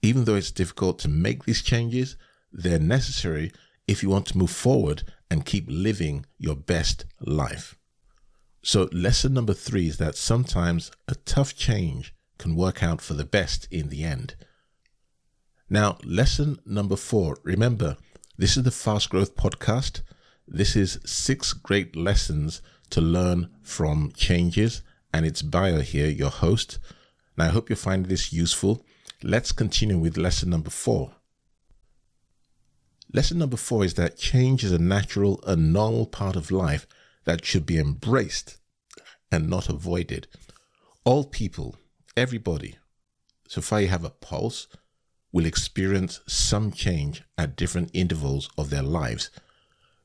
Even 0.00 0.24
though 0.24 0.36
it's 0.36 0.50
difficult 0.50 0.98
to 1.00 1.08
make 1.08 1.44
these 1.44 1.62
changes, 1.62 2.16
they're 2.52 2.78
necessary 2.78 3.52
if 3.86 4.02
you 4.02 4.08
want 4.08 4.26
to 4.26 4.38
move 4.38 4.50
forward 4.50 5.02
and 5.30 5.44
keep 5.44 5.64
living 5.68 6.24
your 6.38 6.56
best 6.56 7.04
life. 7.20 7.76
So, 8.62 8.88
lesson 8.92 9.34
number 9.34 9.54
three 9.54 9.88
is 9.88 9.98
that 9.98 10.16
sometimes 10.16 10.92
a 11.08 11.14
tough 11.14 11.56
change 11.56 12.14
can 12.42 12.56
work 12.56 12.82
out 12.82 13.00
for 13.00 13.14
the 13.14 13.24
best 13.24 13.68
in 13.70 13.88
the 13.88 14.02
end. 14.02 14.34
Now, 15.70 15.98
lesson 16.02 16.58
number 16.66 16.96
four 16.96 17.38
remember, 17.44 17.96
this 18.36 18.56
is 18.56 18.64
the 18.64 18.72
Fast 18.72 19.10
Growth 19.10 19.36
Podcast. 19.36 20.02
This 20.48 20.74
is 20.74 20.98
six 21.04 21.52
great 21.52 21.94
lessons 21.94 22.60
to 22.90 23.00
learn 23.00 23.48
from 23.62 24.10
changes, 24.16 24.82
and 25.14 25.24
it's 25.24 25.40
Bio 25.40 25.82
here, 25.82 26.08
your 26.08 26.30
host. 26.30 26.80
Now, 27.36 27.44
I 27.44 27.50
hope 27.50 27.70
you 27.70 27.76
find 27.76 28.06
this 28.06 28.32
useful. 28.32 28.84
Let's 29.22 29.52
continue 29.52 29.98
with 29.98 30.16
lesson 30.16 30.50
number 30.50 30.70
four. 30.70 31.14
Lesson 33.14 33.38
number 33.38 33.56
four 33.56 33.84
is 33.84 33.94
that 33.94 34.18
change 34.18 34.64
is 34.64 34.72
a 34.72 34.78
natural 34.78 35.40
and 35.46 35.72
normal 35.72 36.06
part 36.06 36.34
of 36.34 36.50
life 36.50 36.88
that 37.24 37.44
should 37.44 37.66
be 37.66 37.78
embraced 37.78 38.58
and 39.30 39.48
not 39.48 39.68
avoided. 39.68 40.26
All 41.04 41.22
people, 41.24 41.76
everybody, 42.16 42.78
so 43.48 43.60
far 43.60 43.80
you 43.80 43.88
have 43.88 44.04
a 44.04 44.10
pulse, 44.10 44.68
will 45.32 45.46
experience 45.46 46.20
some 46.26 46.72
change 46.72 47.22
at 47.38 47.56
different 47.56 47.90
intervals 47.94 48.50
of 48.58 48.70
their 48.70 48.82
lives. 48.82 49.30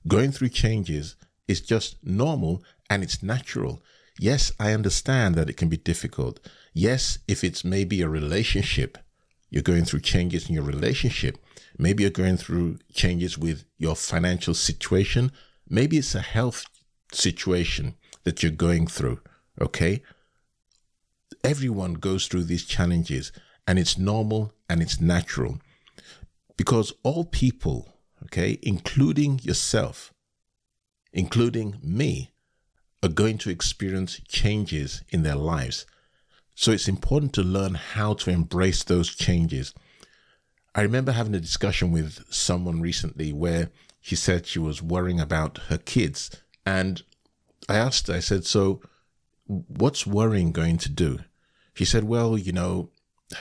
Going 0.07 0.31
through 0.31 0.49
changes 0.49 1.15
is 1.47 1.61
just 1.61 1.97
normal 2.03 2.63
and 2.89 3.03
it's 3.03 3.21
natural. 3.21 3.81
Yes, 4.19 4.51
I 4.59 4.73
understand 4.73 5.35
that 5.35 5.49
it 5.49 5.57
can 5.57 5.69
be 5.69 5.77
difficult. 5.77 6.39
Yes, 6.73 7.19
if 7.27 7.43
it's 7.43 7.65
maybe 7.65 8.01
a 8.01 8.09
relationship, 8.09 8.97
you're 9.49 9.63
going 9.63 9.85
through 9.85 10.01
changes 10.01 10.49
in 10.49 10.55
your 10.55 10.63
relationship, 10.63 11.37
Maybe 11.77 12.03
you're 12.03 12.11
going 12.11 12.37
through 12.37 12.79
changes 12.91 13.37
with 13.37 13.65
your 13.77 13.95
financial 13.95 14.53
situation. 14.53 15.31
Maybe 15.69 15.97
it's 15.97 16.15
a 16.15 16.21
health 16.21 16.65
situation 17.11 17.95
that 18.23 18.41
you're 18.41 18.51
going 18.51 18.87
through. 18.87 19.19
Okay. 19.61 20.01
Everyone 21.47 21.93
goes 21.93 22.27
through 22.27 22.43
these 22.43 22.65
challenges 22.65 23.31
and 23.65 23.79
it's 23.79 23.97
normal 23.97 24.53
and 24.69 24.81
it's 24.81 24.99
natural 24.99 25.59
because 26.57 26.93
all 27.03 27.23
people, 27.25 27.93
okay, 28.23 28.59
including 28.61 29.39
yourself, 29.39 30.13
including 31.13 31.79
me, 31.81 32.33
are 33.01 33.09
going 33.09 33.37
to 33.39 33.49
experience 33.49 34.19
changes 34.27 35.03
in 35.09 35.23
their 35.23 35.35
lives. 35.35 35.85
So 36.53 36.71
it's 36.71 36.87
important 36.87 37.33
to 37.33 37.43
learn 37.43 37.75
how 37.75 38.13
to 38.15 38.29
embrace 38.29 38.83
those 38.83 39.15
changes 39.15 39.73
I 40.77 40.81
remember 40.81 41.11
having 41.11 41.33
a 41.33 41.39
discussion 41.39 41.91
with 41.91 42.23
someone 42.31 42.81
recently 42.81 43.33
where 43.33 43.71
she 43.99 44.15
said 44.15 44.45
she 44.45 44.59
was 44.59 44.79
worrying 44.79 45.19
about 45.19 45.57
her 45.69 45.79
kids. 45.79 46.29
And 46.67 47.01
I 47.67 47.77
asked 47.77 48.11
I 48.11 48.19
said, 48.19 48.45
So 48.45 48.83
what's 49.47 50.05
worrying 50.05 50.51
going 50.51 50.77
to 50.77 50.91
do? 50.91 51.21
She 51.77 51.86
said, 51.86 52.05
Well, 52.05 52.39
you 52.39 52.51
know, 52.51 52.89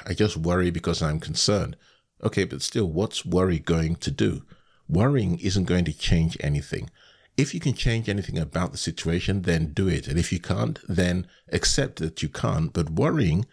I 0.04 0.12
just 0.12 0.36
worry 0.36 0.70
because 0.70 1.00
I'm 1.00 1.20
concerned. 1.20 1.74
Okay, 2.22 2.44
but 2.44 2.60
still, 2.60 2.86
what's 2.86 3.24
worry 3.24 3.58
going 3.58 3.96
to 3.96 4.10
do? 4.10 4.42
Worrying 4.88 5.38
isn't 5.38 5.64
going 5.64 5.86
to 5.86 5.96
change 5.96 6.36
anything. 6.40 6.90
If 7.38 7.54
you 7.54 7.60
can 7.60 7.72
change 7.72 8.10
anything 8.10 8.38
about 8.38 8.72
the 8.72 8.78
situation, 8.78 9.42
then 9.42 9.72
do 9.72 9.88
it. 9.88 10.06
And 10.06 10.18
if 10.18 10.32
you 10.32 10.38
can't, 10.38 10.78
then 10.86 11.26
accept 11.50 11.96
that 11.96 12.22
you 12.22 12.28
can't. 12.28 12.74
But 12.74 12.90
worrying 12.90 13.46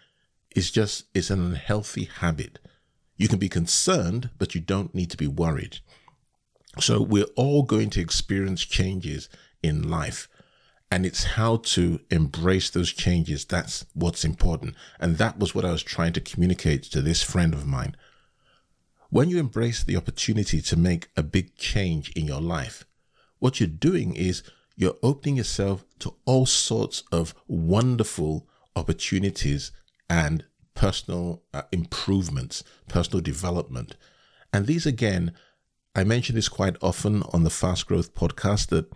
is 0.54 0.70
just, 0.70 1.06
is 1.14 1.32
an 1.32 1.40
unhealthy 1.40 2.04
habit. 2.04 2.60
You 3.16 3.30
can 3.30 3.40
be 3.40 3.50
concerned, 3.50 4.32
but 4.38 4.54
you 4.54 4.60
don't 4.60 4.94
need 4.94 5.12
to 5.12 5.18
be 5.18 5.28
worried. 5.28 5.80
So 6.82 7.02
we're 7.02 7.34
all 7.38 7.64
going 7.64 7.90
to 7.92 8.02
experience 8.02 8.66
changes 8.66 9.30
in 9.62 9.90
life. 9.90 10.28
And 10.94 11.08
it's 11.08 11.24
how 11.24 11.58
to 11.74 12.02
embrace 12.12 12.70
those 12.70 12.94
changes. 12.94 13.46
That's 13.46 13.84
what's 13.96 14.24
important. 14.24 14.76
And 15.00 15.18
that 15.18 15.40
was 15.40 15.56
what 15.56 15.66
I 15.66 15.72
was 15.72 15.82
trying 15.82 16.14
to 16.14 16.22
communicate 16.22 16.84
to 16.84 17.02
this 17.02 17.24
friend 17.24 17.56
of 17.56 17.66
mine. 17.66 17.96
When 19.10 19.28
you 19.28 19.40
embrace 19.40 19.84
the 19.84 19.98
opportunity 19.98 20.62
to 20.62 20.78
make 20.78 21.08
a 21.18 21.24
big 21.24 21.56
change 21.56 22.12
in 22.12 22.28
your 22.28 22.42
life, 22.42 22.86
what 23.40 23.60
you're 23.60 23.68
doing 23.70 24.16
is 24.16 24.44
you're 24.76 25.00
opening 25.02 25.38
yourself 25.38 25.84
to 25.98 26.14
all 26.26 26.46
sorts 26.46 27.02
of 27.12 27.34
wonderful 27.48 28.48
opportunities 28.76 29.72
and 30.12 30.46
personal 30.76 31.42
uh, 31.56 31.64
improvements, 31.72 32.64
personal 32.88 33.20
development. 33.20 33.98
And 34.54 34.68
these, 34.68 34.86
again, 34.86 35.34
I 35.96 36.04
mention 36.04 36.36
this 36.36 36.50
quite 36.50 36.76
often 36.84 37.24
on 37.34 37.44
the 37.44 37.50
Fast 37.50 37.88
Growth 37.88 38.14
podcast 38.14 38.68
that 38.68 38.94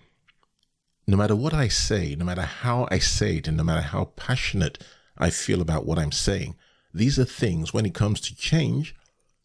no 1.08 1.16
matter 1.16 1.36
what 1.36 1.54
I 1.54 1.70
say, 1.70 2.16
no 2.16 2.26
matter 2.26 2.42
how 2.42 2.88
I 2.92 3.00
say 3.00 3.38
it, 3.38 3.48
and 3.48 3.56
no 3.56 3.64
matter 3.64 3.82
how 3.82 4.06
passionate 4.18 4.84
I 5.18 5.30
feel 5.30 5.62
about 5.62 5.86
what 5.86 5.98
I'm 5.98 6.12
saying, 6.12 6.56
these 6.94 7.18
are 7.18 7.26
things, 7.26 7.74
when 7.74 7.86
it 7.86 7.94
comes 7.94 8.20
to 8.22 8.36
change, 8.36 8.94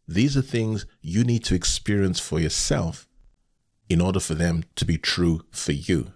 these 0.09 0.37
are 0.37 0.43
things 0.43 0.87
you 1.01 1.23
need 1.23 1.45
to 1.45 1.55
experience 1.55 2.19
for 2.19 2.41
yourself 2.41 3.07
in 3.89 4.01
order 4.01 4.19
for 4.19 4.35
them 4.35 4.65
to 4.75 4.85
be 4.85 4.99
true 4.99 5.43
for 5.51 5.73
you. 5.73 6.13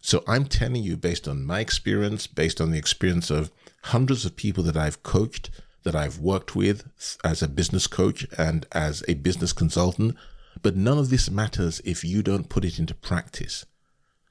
So 0.00 0.22
I'm 0.28 0.44
telling 0.44 0.82
you, 0.82 0.96
based 0.96 1.26
on 1.26 1.44
my 1.44 1.60
experience, 1.60 2.26
based 2.26 2.60
on 2.60 2.70
the 2.70 2.78
experience 2.78 3.30
of 3.30 3.50
hundreds 3.84 4.24
of 4.24 4.36
people 4.36 4.62
that 4.64 4.76
I've 4.76 5.02
coached, 5.02 5.50
that 5.82 5.96
I've 5.96 6.18
worked 6.18 6.54
with 6.54 6.86
as 7.24 7.42
a 7.42 7.48
business 7.48 7.86
coach 7.86 8.26
and 8.38 8.66
as 8.72 9.02
a 9.08 9.14
business 9.14 9.52
consultant, 9.52 10.16
but 10.62 10.76
none 10.76 10.98
of 10.98 11.10
this 11.10 11.30
matters 11.30 11.80
if 11.84 12.04
you 12.04 12.22
don't 12.22 12.48
put 12.48 12.64
it 12.64 12.78
into 12.78 12.94
practice. 12.94 13.66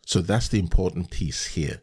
So 0.06 0.22
that's 0.22 0.48
the 0.48 0.60
important 0.60 1.12
piece 1.12 1.48
here. 1.48 1.82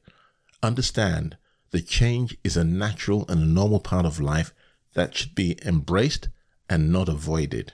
Understand 0.62 1.37
that 1.71 1.87
change 1.87 2.37
is 2.45 2.57
a 2.57 2.65
natural 2.65 3.25
and 3.29 3.41
a 3.43 3.47
normal 3.47 3.81
part 3.81 4.05
of 4.05 4.21
life 4.21 4.53
that 4.95 5.17
should 5.17 5.35
be 5.35 5.59
embraced 5.65 6.29
and 6.69 6.93
not 6.93 7.09
avoided. 7.09 7.73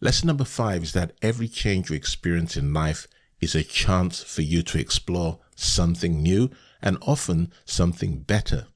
Lesson 0.00 0.26
number 0.26 0.44
five 0.44 0.82
is 0.82 0.92
that 0.92 1.12
every 1.22 1.48
change 1.48 1.88
you 1.88 1.96
experience 1.96 2.56
in 2.56 2.72
life 2.72 3.06
is 3.40 3.54
a 3.54 3.62
chance 3.62 4.22
for 4.22 4.42
you 4.42 4.62
to 4.62 4.78
explore 4.78 5.38
something 5.54 6.22
new 6.22 6.50
and 6.82 6.98
often 7.02 7.52
something 7.64 8.20
better. 8.20 8.66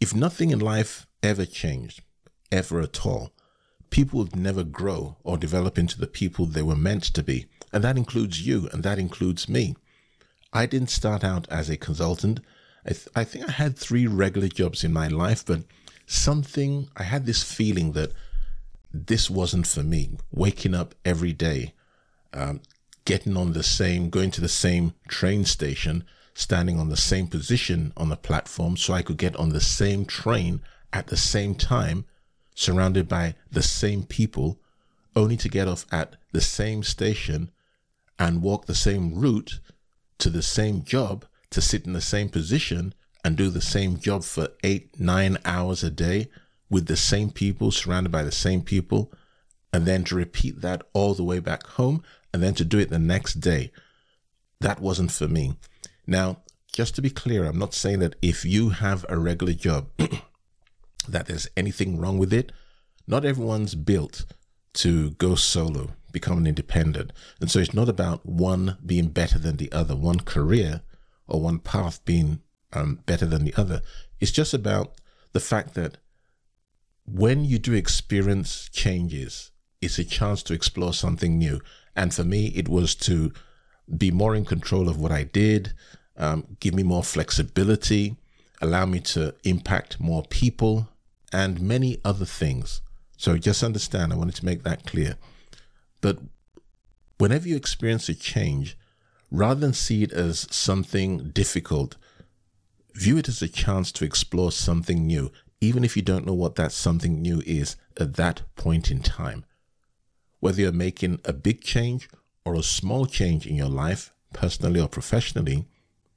If 0.00 0.14
nothing 0.14 0.50
in 0.50 0.58
life 0.58 1.06
ever 1.22 1.46
changed, 1.46 2.02
ever 2.52 2.80
at 2.80 3.06
all, 3.06 3.32
people 3.90 4.18
would 4.18 4.36
never 4.36 4.64
grow 4.64 5.16
or 5.22 5.38
develop 5.38 5.78
into 5.78 5.98
the 5.98 6.06
people 6.06 6.44
they 6.44 6.62
were 6.62 6.76
meant 6.76 7.04
to 7.04 7.22
be. 7.22 7.46
And 7.72 7.82
that 7.84 7.96
includes 7.96 8.46
you, 8.46 8.68
and 8.72 8.82
that 8.82 8.98
includes 8.98 9.48
me. 9.48 9.76
I 10.52 10.66
didn't 10.66 10.90
start 10.90 11.24
out 11.24 11.46
as 11.50 11.68
a 11.68 11.76
consultant. 11.76 12.40
I, 12.84 12.90
th- 12.90 13.08
I 13.14 13.24
think 13.24 13.48
I 13.48 13.52
had 13.52 13.76
three 13.76 14.06
regular 14.06 14.48
jobs 14.48 14.84
in 14.84 14.92
my 14.92 15.08
life, 15.08 15.44
but 15.44 15.62
something, 16.06 16.88
I 16.96 17.02
had 17.02 17.26
this 17.26 17.42
feeling 17.42 17.92
that 17.92 18.12
this 18.92 19.28
wasn't 19.28 19.66
for 19.66 19.82
me. 19.82 20.10
Waking 20.30 20.74
up 20.74 20.94
every 21.04 21.32
day, 21.32 21.74
um, 22.32 22.60
getting 23.04 23.36
on 23.36 23.52
the 23.52 23.62
same, 23.62 24.08
going 24.08 24.30
to 24.32 24.40
the 24.40 24.48
same 24.48 24.94
train 25.08 25.44
station, 25.44 26.04
standing 26.34 26.78
on 26.78 26.88
the 26.88 26.96
same 26.96 27.26
position 27.26 27.92
on 27.96 28.08
the 28.08 28.16
platform 28.16 28.76
so 28.76 28.94
I 28.94 29.02
could 29.02 29.18
get 29.18 29.36
on 29.36 29.50
the 29.50 29.60
same 29.60 30.04
train 30.04 30.60
at 30.92 31.08
the 31.08 31.16
same 31.16 31.54
time, 31.54 32.04
surrounded 32.54 33.08
by 33.08 33.34
the 33.50 33.62
same 33.62 34.04
people, 34.04 34.58
only 35.14 35.36
to 35.38 35.48
get 35.48 35.68
off 35.68 35.86
at 35.90 36.16
the 36.32 36.40
same 36.40 36.82
station 36.82 37.50
and 38.18 38.42
walk 38.42 38.66
the 38.66 38.74
same 38.74 39.14
route 39.14 39.60
to 40.18 40.30
the 40.30 40.42
same 40.42 40.82
job 40.82 41.24
to 41.50 41.60
sit 41.60 41.86
in 41.86 41.92
the 41.92 42.00
same 42.00 42.28
position 42.28 42.94
and 43.24 43.36
do 43.36 43.50
the 43.50 43.60
same 43.60 43.98
job 43.98 44.24
for 44.24 44.48
eight, 44.62 44.98
nine 44.98 45.38
hours 45.44 45.82
a 45.82 45.90
day 45.90 46.28
with 46.70 46.86
the 46.86 46.96
same 46.96 47.30
people, 47.30 47.70
surrounded 47.70 48.10
by 48.10 48.22
the 48.22 48.32
same 48.32 48.62
people, 48.62 49.12
and 49.72 49.86
then 49.86 50.04
to 50.04 50.14
repeat 50.14 50.60
that 50.60 50.82
all 50.92 51.14
the 51.14 51.24
way 51.24 51.38
back 51.38 51.66
home 51.66 52.02
and 52.32 52.42
then 52.42 52.54
to 52.54 52.64
do 52.64 52.78
it 52.78 52.90
the 52.90 52.98
next 52.98 53.34
day. 53.34 53.72
That 54.60 54.80
wasn't 54.80 55.12
for 55.12 55.28
me. 55.28 55.56
Now, 56.06 56.38
just 56.72 56.94
to 56.96 57.02
be 57.02 57.10
clear, 57.10 57.44
I'm 57.44 57.58
not 57.58 57.74
saying 57.74 58.00
that 58.00 58.16
if 58.20 58.44
you 58.44 58.70
have 58.70 59.04
a 59.08 59.18
regular 59.18 59.54
job, 59.54 59.88
that 61.08 61.26
there's 61.26 61.48
anything 61.56 61.98
wrong 61.98 62.18
with 62.18 62.32
it. 62.32 62.52
Not 63.06 63.24
everyone's 63.24 63.74
built 63.74 64.24
to 64.74 65.10
go 65.12 65.34
solo 65.34 65.90
become 66.20 66.38
an 66.38 66.46
independent. 66.46 67.12
And 67.40 67.50
so 67.50 67.58
it's 67.58 67.78
not 67.80 67.90
about 67.90 68.24
one 68.24 68.78
being 68.84 69.08
better 69.08 69.38
than 69.38 69.56
the 69.56 69.70
other, 69.80 69.94
one 69.94 70.20
career 70.20 70.80
or 71.26 71.42
one 71.42 71.58
path 71.58 72.02
being 72.04 72.40
um, 72.72 73.00
better 73.04 73.26
than 73.26 73.44
the 73.44 73.54
other. 73.62 73.82
It's 74.18 74.36
just 74.40 74.54
about 74.54 74.86
the 75.32 75.40
fact 75.40 75.74
that 75.74 75.98
when 77.04 77.44
you 77.44 77.58
do 77.58 77.74
experience 77.74 78.70
changes, 78.72 79.50
it's 79.82 79.98
a 79.98 80.04
chance 80.04 80.42
to 80.44 80.54
explore 80.54 80.94
something 80.94 81.36
new. 81.36 81.60
And 81.94 82.14
for 82.14 82.24
me, 82.24 82.46
it 82.60 82.68
was 82.68 82.94
to 83.08 83.32
be 84.04 84.10
more 84.10 84.34
in 84.34 84.44
control 84.44 84.88
of 84.88 84.98
what 84.98 85.12
I 85.12 85.24
did, 85.24 85.74
um, 86.16 86.56
give 86.60 86.74
me 86.74 86.82
more 86.82 87.04
flexibility, 87.04 88.16
allow 88.62 88.86
me 88.86 89.00
to 89.00 89.34
impact 89.44 90.00
more 90.00 90.22
people, 90.22 90.88
and 91.32 91.60
many 91.60 91.98
other 92.04 92.24
things. 92.24 92.80
So 93.18 93.36
just 93.36 93.62
understand, 93.62 94.12
I 94.12 94.16
wanted 94.16 94.36
to 94.36 94.46
make 94.46 94.62
that 94.62 94.86
clear. 94.86 95.16
But 96.06 96.20
whenever 97.18 97.48
you 97.48 97.56
experience 97.56 98.08
a 98.08 98.14
change, 98.14 98.78
rather 99.32 99.58
than 99.58 99.72
see 99.72 100.04
it 100.04 100.12
as 100.12 100.46
something 100.52 101.30
difficult, 101.30 101.96
view 102.94 103.16
it 103.18 103.26
as 103.26 103.42
a 103.42 103.48
chance 103.48 103.90
to 103.90 104.04
explore 104.04 104.52
something 104.52 105.04
new, 105.04 105.32
even 105.60 105.82
if 105.82 105.96
you 105.96 106.02
don't 106.02 106.24
know 106.24 106.32
what 106.32 106.54
that 106.54 106.70
something 106.70 107.20
new 107.20 107.42
is 107.44 107.74
at 107.96 108.14
that 108.14 108.42
point 108.54 108.88
in 108.88 109.02
time. 109.02 109.44
Whether 110.38 110.60
you're 110.62 110.70
making 110.70 111.18
a 111.24 111.32
big 111.32 111.60
change 111.60 112.08
or 112.44 112.54
a 112.54 112.62
small 112.62 113.06
change 113.06 113.44
in 113.44 113.56
your 113.56 113.68
life, 113.68 114.12
personally 114.32 114.78
or 114.78 114.86
professionally, 114.86 115.66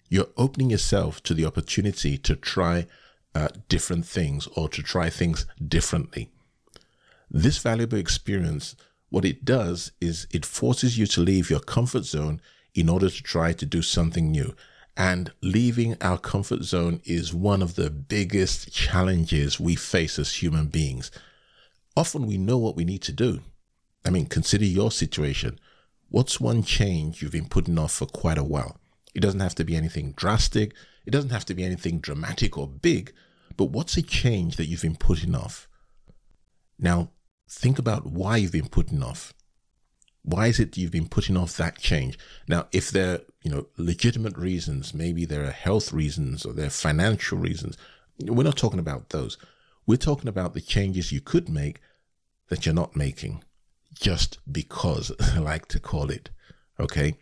you're 0.08 0.30
opening 0.38 0.70
yourself 0.70 1.24
to 1.24 1.34
the 1.34 1.46
opportunity 1.46 2.16
to 2.20 2.36
try 2.36 2.86
uh, 3.34 3.48
different 3.70 4.06
things 4.06 4.46
or 4.56 4.70
to 4.70 4.84
try 4.84 5.10
things 5.10 5.48
differently. 5.68 6.30
This 7.32 7.58
valuable 7.58 7.98
experience, 7.98 8.76
what 9.10 9.26
it 9.26 9.44
does 9.44 9.92
is 10.00 10.28
it 10.32 10.46
forces 10.46 10.98
you 10.98 11.06
to 11.08 11.22
leave 11.22 11.50
your 11.50 11.60
comfort 11.60 12.06
zone 12.06 12.42
in 12.76 12.90
order 12.90 13.10
to 13.10 13.24
try 13.24 13.54
to 13.54 13.66
do 13.66 13.82
something 13.82 14.32
new. 14.32 14.56
And 14.96 15.32
leaving 15.42 15.96
our 16.02 16.18
comfort 16.18 16.64
zone 16.64 17.02
is 17.06 17.34
one 17.34 17.62
of 17.62 17.76
the 17.76 17.90
biggest 17.90 18.72
challenges 18.74 19.60
we 19.60 19.76
face 19.76 20.20
as 20.20 20.36
human 20.36 20.68
beings. 20.68 21.10
Often 21.96 22.28
we 22.28 22.38
know 22.38 22.58
what 22.58 22.76
we 22.76 22.86
need 22.86 23.02
to 23.04 23.12
do. 23.12 23.42
I 24.06 24.10
mean, 24.10 24.26
consider 24.26 24.66
your 24.66 24.92
situation. 24.92 25.60
What's 26.10 26.40
one 26.40 26.64
change 26.64 27.22
you've 27.22 27.32
been 27.32 27.50
putting 27.50 27.78
off 27.78 27.94
for 27.94 28.06
quite 28.06 28.38
a 28.38 28.44
while? 28.44 28.78
It 29.16 29.22
doesn't 29.22 29.40
have 29.40 29.56
to 29.56 29.64
be 29.64 29.76
anything 29.76 30.14
drastic. 30.14 30.74
It 31.06 31.12
doesn't 31.12 31.32
have 31.32 31.46
to 31.46 31.54
be 31.54 31.64
anything 31.64 32.00
dramatic 32.00 32.58
or 32.58 32.68
big, 32.68 33.14
but 33.58 33.66
what's 33.66 33.98
a 33.98 34.02
change 34.02 34.58
that 34.58 34.68
you've 34.68 34.82
been 34.82 34.96
putting 34.96 35.36
off? 35.36 35.68
Now, 36.78 37.12
think 37.50 37.80
about 37.80 38.06
why 38.06 38.38
you've 38.38 38.52
been 38.52 38.70
putting 38.70 39.04
off. 39.04 39.34
Why 40.22 40.48
is 40.48 40.60
it 40.60 40.78
you've 40.78 40.92
been 40.92 41.08
putting 41.08 41.36
off 41.36 41.58
that 41.58 41.80
change? 41.80 42.20
Now, 42.48 42.68
if 42.72 42.92
there 42.92 43.14
are, 43.14 43.20
you 43.42 43.52
know, 43.52 43.68
legitimate 43.78 44.38
reasons, 44.38 44.94
maybe 44.94 45.26
there 45.26 45.46
are 45.46 45.52
health 45.52 45.92
reasons 45.92 46.46
or 46.46 46.54
there 46.54 46.68
are 46.68 46.72
financial 46.72 47.38
reasons, 47.38 47.78
we're 48.20 48.44
not 48.44 48.58
talking 48.58 48.80
about 48.80 49.10
those. 49.10 49.38
We're 49.88 49.98
talking 49.98 50.28
about 50.28 50.54
the 50.54 50.62
changes 50.62 51.12
you 51.12 51.22
could 51.22 51.50
make 51.50 51.80
that 52.50 52.66
you're 52.66 52.76
not 52.76 52.96
making 52.96 53.44
just 53.94 54.40
because, 54.52 55.12
I 55.20 55.40
like 55.40 55.68
to 55.70 55.80
call 55.80 56.10
it. 56.10 56.30
Okay. 56.80 57.16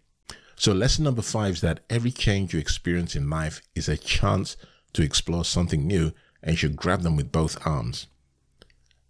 So, 0.56 0.74
lesson 0.74 1.04
number 1.04 1.22
five 1.22 1.56
is 1.56 1.62
that 1.62 1.82
every 1.90 2.12
change 2.12 2.54
you 2.54 2.60
experience 2.60 3.16
in 3.16 3.30
life 3.30 3.62
is 3.76 3.88
a 3.88 3.96
chance 3.96 4.58
to 4.94 5.04
explore 5.04 5.46
something 5.46 5.86
new 5.86 6.12
and 6.42 6.52
you 6.52 6.58
should 6.58 6.76
grab 6.76 7.04
them 7.04 7.16
with 7.16 7.32
both 7.32 7.66
arms. 7.66 8.08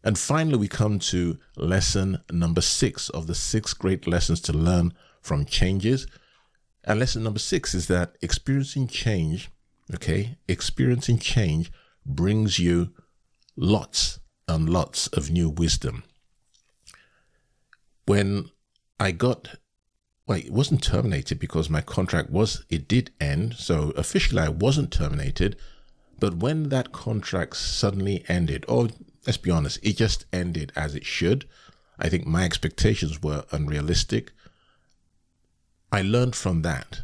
And 0.04 0.18
finally, 0.18 0.58
we 0.58 0.68
come 0.68 1.00
to 1.00 1.38
lesson 1.56 2.20
number 2.32 2.62
six 2.62 3.10
of 3.10 3.28
the 3.28 3.36
six 3.36 3.74
great 3.74 4.08
lessons 4.08 4.40
to 4.42 4.54
learn 4.54 4.94
from 5.22 5.46
changes. 5.46 6.08
And 6.84 7.00
lesson 7.00 7.24
number 7.24 7.40
six 7.40 7.74
is 7.74 7.88
that 7.88 8.16
experiencing 8.22 8.88
change, 8.88 9.50
okay, 9.94 10.38
experiencing 10.48 11.20
change 11.20 11.72
brings 12.06 12.60
you 12.60 12.94
lots 13.56 14.20
and 14.48 14.70
lots 14.70 15.08
of 15.08 15.30
new 15.30 15.50
wisdom. 15.50 16.04
When 18.06 18.50
I 19.00 19.12
got 19.12 19.58
well, 20.28 20.38
it 20.38 20.52
wasn't 20.52 20.84
terminated 20.84 21.40
because 21.40 21.70
my 21.70 21.80
contract 21.82 22.30
was, 22.30 22.66
it 22.70 22.88
did 22.88 23.12
end. 23.20 23.56
So 23.56 23.92
officially 23.92 24.42
I 24.42 24.50
wasn't 24.50 24.92
terminated. 24.92 25.56
But 26.20 26.36
when 26.36 26.70
that 26.70 26.92
contract 26.92 27.56
suddenly 27.56 28.26
ended, 28.28 28.66
or 28.68 28.90
let's 29.28 29.38
be 29.38 29.52
honest, 29.52 29.78
it 29.84 29.98
just 29.98 30.26
ended 30.32 30.72
as 30.76 30.96
it 30.96 31.06
should. 31.06 31.46
I 32.00 32.08
think 32.08 32.26
my 32.26 32.46
expectations 32.46 33.22
were 33.22 33.44
unrealistic. 33.52 34.32
I 35.92 36.02
learned 36.02 36.36
from 36.36 36.62
that. 36.62 37.02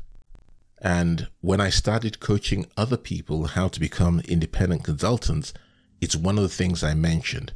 And 0.81 1.27
when 1.41 1.59
I 1.59 1.69
started 1.69 2.21
coaching 2.21 2.65
other 2.77 2.97
people 2.97 3.47
how 3.47 3.67
to 3.67 3.79
become 3.79 4.21
independent 4.21 4.85
consultants, 4.85 5.53
it's 5.99 6.15
one 6.15 6.37
of 6.37 6.43
the 6.43 6.49
things 6.49 6.83
I 6.83 6.93
mentioned. 6.93 7.53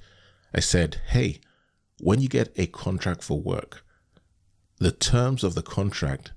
I 0.53 0.60
said, 0.60 1.01
hey, 1.08 1.39
when 1.99 2.21
you 2.21 2.27
get 2.27 2.53
a 2.58 2.67
contract 2.67 3.23
for 3.23 3.39
work, 3.39 3.86
the 4.80 4.91
terms 4.91 5.43
of 5.43 5.56
the 5.56 5.63
contract 5.63 6.32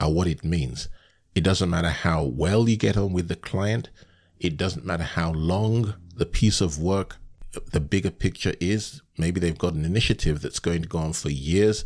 are 0.00 0.10
what 0.10 0.26
it 0.26 0.44
means. 0.44 0.88
It 1.34 1.44
doesn't 1.44 1.70
matter 1.70 1.90
how 1.90 2.24
well 2.24 2.68
you 2.68 2.76
get 2.76 2.96
on 2.96 3.12
with 3.12 3.28
the 3.28 3.36
client. 3.36 3.90
It 4.38 4.56
doesn't 4.56 4.86
matter 4.86 5.04
how 5.04 5.32
long 5.32 5.94
the 6.14 6.26
piece 6.26 6.60
of 6.60 6.78
work, 6.78 7.18
the 7.72 7.80
bigger 7.80 8.10
picture 8.10 8.54
is. 8.60 9.02
Maybe 9.18 9.40
they've 9.40 9.58
got 9.58 9.74
an 9.74 9.84
initiative 9.84 10.40
that's 10.40 10.58
going 10.58 10.82
to 10.82 10.88
go 10.88 10.98
on 10.98 11.12
for 11.12 11.30
years 11.30 11.84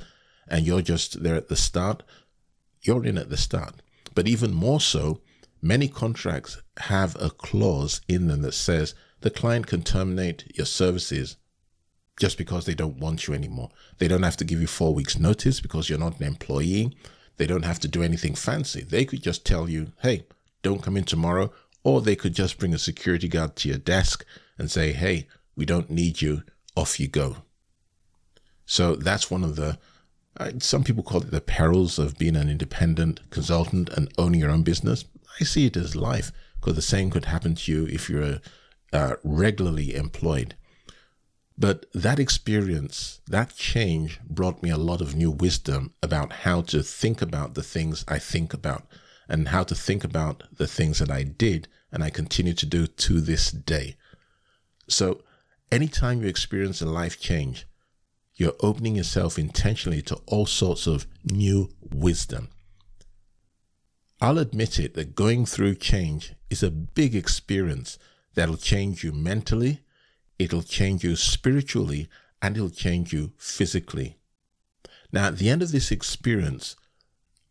and 0.48 0.66
you're 0.66 0.82
just 0.82 1.22
there 1.22 1.36
at 1.36 1.48
the 1.48 1.56
start. 1.56 2.02
You're 2.82 3.04
in 3.04 3.18
at 3.18 3.30
the 3.30 3.36
start. 3.36 3.82
But 4.14 4.26
even 4.26 4.52
more 4.52 4.80
so, 4.80 5.20
many 5.62 5.88
contracts 5.88 6.60
have 6.78 7.16
a 7.20 7.30
clause 7.30 8.00
in 8.08 8.26
them 8.26 8.42
that 8.42 8.52
says 8.52 8.94
the 9.20 9.30
client 9.30 9.66
can 9.66 9.82
terminate 9.82 10.56
your 10.56 10.66
services 10.66 11.36
just 12.18 12.36
because 12.36 12.66
they 12.66 12.74
don't 12.74 12.98
want 12.98 13.26
you 13.26 13.34
anymore. 13.34 13.70
They 13.98 14.08
don't 14.08 14.24
have 14.24 14.36
to 14.38 14.44
give 14.44 14.60
you 14.60 14.66
four 14.66 14.94
weeks' 14.94 15.18
notice 15.18 15.60
because 15.60 15.88
you're 15.88 15.98
not 15.98 16.18
an 16.18 16.26
employee. 16.26 16.94
They 17.36 17.46
don't 17.46 17.64
have 17.64 17.80
to 17.80 17.88
do 17.88 18.02
anything 18.02 18.34
fancy. 18.34 18.82
They 18.82 19.04
could 19.04 19.22
just 19.22 19.46
tell 19.46 19.68
you, 19.68 19.92
hey, 20.02 20.26
don't 20.62 20.82
come 20.82 20.96
in 20.96 21.04
tomorrow. 21.04 21.52
Or 21.82 22.02
they 22.02 22.16
could 22.16 22.34
just 22.34 22.58
bring 22.58 22.74
a 22.74 22.78
security 22.78 23.28
guard 23.28 23.56
to 23.56 23.68
your 23.68 23.78
desk 23.78 24.26
and 24.58 24.70
say, 24.70 24.92
hey, 24.92 25.28
we 25.56 25.64
don't 25.64 25.90
need 25.90 26.22
you. 26.22 26.42
Off 26.76 27.00
you 27.00 27.08
go. 27.08 27.38
So 28.64 28.94
that's 28.94 29.30
one 29.30 29.42
of 29.42 29.56
the, 29.56 29.78
uh, 30.38 30.52
some 30.58 30.84
people 30.84 31.02
call 31.02 31.22
it 31.22 31.30
the 31.30 31.40
perils 31.40 31.98
of 31.98 32.18
being 32.18 32.36
an 32.36 32.48
independent 32.48 33.28
consultant 33.30 33.88
and 33.90 34.12
owning 34.16 34.40
your 34.40 34.50
own 34.50 34.62
business. 34.62 35.04
I 35.40 35.44
see 35.44 35.66
it 35.66 35.76
as 35.76 35.96
life 35.96 36.30
because 36.54 36.76
the 36.76 36.82
same 36.82 37.10
could 37.10 37.24
happen 37.24 37.54
to 37.56 37.72
you 37.72 37.86
if 37.86 38.08
you're 38.08 38.38
uh, 38.92 39.16
regularly 39.24 39.94
employed. 39.94 40.54
But 41.58 41.86
that 41.92 42.18
experience, 42.18 43.20
that 43.26 43.54
change 43.54 44.20
brought 44.22 44.62
me 44.62 44.70
a 44.70 44.78
lot 44.78 45.00
of 45.00 45.14
new 45.14 45.30
wisdom 45.30 45.92
about 46.02 46.32
how 46.32 46.62
to 46.62 46.82
think 46.82 47.20
about 47.20 47.54
the 47.54 47.62
things 47.62 48.04
I 48.08 48.18
think 48.18 48.54
about 48.54 48.86
and 49.28 49.48
how 49.48 49.64
to 49.64 49.74
think 49.74 50.02
about 50.02 50.44
the 50.56 50.66
things 50.66 51.00
that 51.00 51.10
I 51.10 51.22
did 51.22 51.68
and 51.92 52.02
I 52.02 52.10
continue 52.10 52.54
to 52.54 52.66
do 52.66 52.86
to 52.86 53.20
this 53.20 53.50
day. 53.50 53.96
So, 54.88 55.22
anytime 55.70 56.22
you 56.22 56.28
experience 56.28 56.80
a 56.80 56.86
life 56.86 57.20
change, 57.20 57.66
you're 58.34 58.56
opening 58.60 58.96
yourself 58.96 59.38
intentionally 59.38 60.02
to 60.02 60.16
all 60.26 60.46
sorts 60.46 60.86
of 60.86 61.06
new 61.24 61.70
wisdom. 61.92 62.48
I'll 64.20 64.38
admit 64.38 64.78
it 64.78 64.94
that 64.94 65.14
going 65.14 65.46
through 65.46 65.76
change 65.76 66.34
is 66.48 66.62
a 66.62 66.70
big 66.70 67.14
experience 67.14 67.98
that'll 68.34 68.56
change 68.56 69.02
you 69.02 69.12
mentally, 69.12 69.80
it'll 70.38 70.62
change 70.62 71.04
you 71.04 71.16
spiritually, 71.16 72.08
and 72.42 72.56
it'll 72.56 72.70
change 72.70 73.12
you 73.12 73.32
physically. 73.38 74.18
Now, 75.12 75.26
at 75.26 75.38
the 75.38 75.48
end 75.48 75.62
of 75.62 75.72
this 75.72 75.90
experience, 75.90 76.76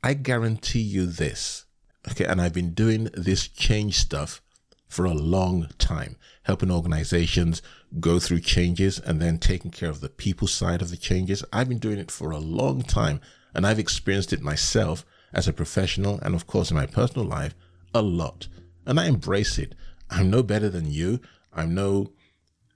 I 0.03 0.13
guarantee 0.13 0.81
you 0.81 1.05
this. 1.05 1.65
Okay, 2.09 2.25
and 2.25 2.39
I've 2.39 2.53
been 2.53 2.73
doing 2.73 3.09
this 3.13 3.47
change 3.47 3.97
stuff 3.97 4.41
for 4.89 5.05
a 5.05 5.13
long 5.13 5.69
time, 5.77 6.17
helping 6.43 6.71
organizations 6.71 7.61
go 7.99 8.19
through 8.19 8.41
changes 8.41 8.99
and 8.99 9.21
then 9.21 9.37
taking 9.37 9.71
care 9.71 9.89
of 9.89 10.01
the 10.01 10.09
people 10.09 10.47
side 10.47 10.81
of 10.81 10.89
the 10.89 10.97
changes. 10.97 11.43
I've 11.53 11.69
been 11.69 11.77
doing 11.77 11.99
it 11.99 12.11
for 12.11 12.31
a 12.31 12.39
long 12.39 12.81
time, 12.81 13.21
and 13.53 13.65
I've 13.65 13.79
experienced 13.79 14.33
it 14.33 14.41
myself 14.41 15.05
as 15.31 15.47
a 15.47 15.53
professional 15.53 16.19
and, 16.21 16.33
of 16.33 16.47
course, 16.47 16.71
in 16.71 16.75
my 16.75 16.87
personal 16.87 17.25
life 17.25 17.55
a 17.93 18.01
lot. 18.01 18.47
And 18.85 18.99
I 18.99 19.05
embrace 19.05 19.59
it. 19.59 19.75
I'm 20.09 20.29
no 20.31 20.41
better 20.41 20.69
than 20.69 20.91
you. 20.91 21.19
I'm 21.53 21.75
no 21.75 22.11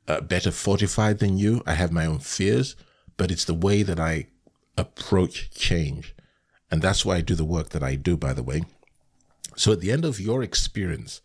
uh, 0.08 0.22
better 0.22 0.52
fortified 0.52 1.18
than 1.18 1.38
you. 1.38 1.64
I 1.66 1.74
have 1.74 1.92
my 1.92 2.06
own 2.06 2.20
fears, 2.20 2.76
but 3.18 3.32
it's 3.32 3.46
the 3.46 3.54
way 3.56 3.82
that 3.82 4.00
I 4.00 4.28
approach 4.78 5.50
change. 5.52 6.16
And 6.70 6.82
that's 6.82 7.06
why 7.06 7.18
I 7.18 7.22
do 7.22 7.36
the 7.36 7.44
work 7.44 7.70
that 7.70 7.84
I 7.84 7.96
do, 7.96 8.18
by 8.18 8.34
the 8.34 8.44
way. 8.44 8.64
So 9.56 9.72
at 9.72 9.80
the 9.80 9.92
end 9.92 10.06
of 10.06 10.20
your 10.20 10.44
experience, 10.44 11.22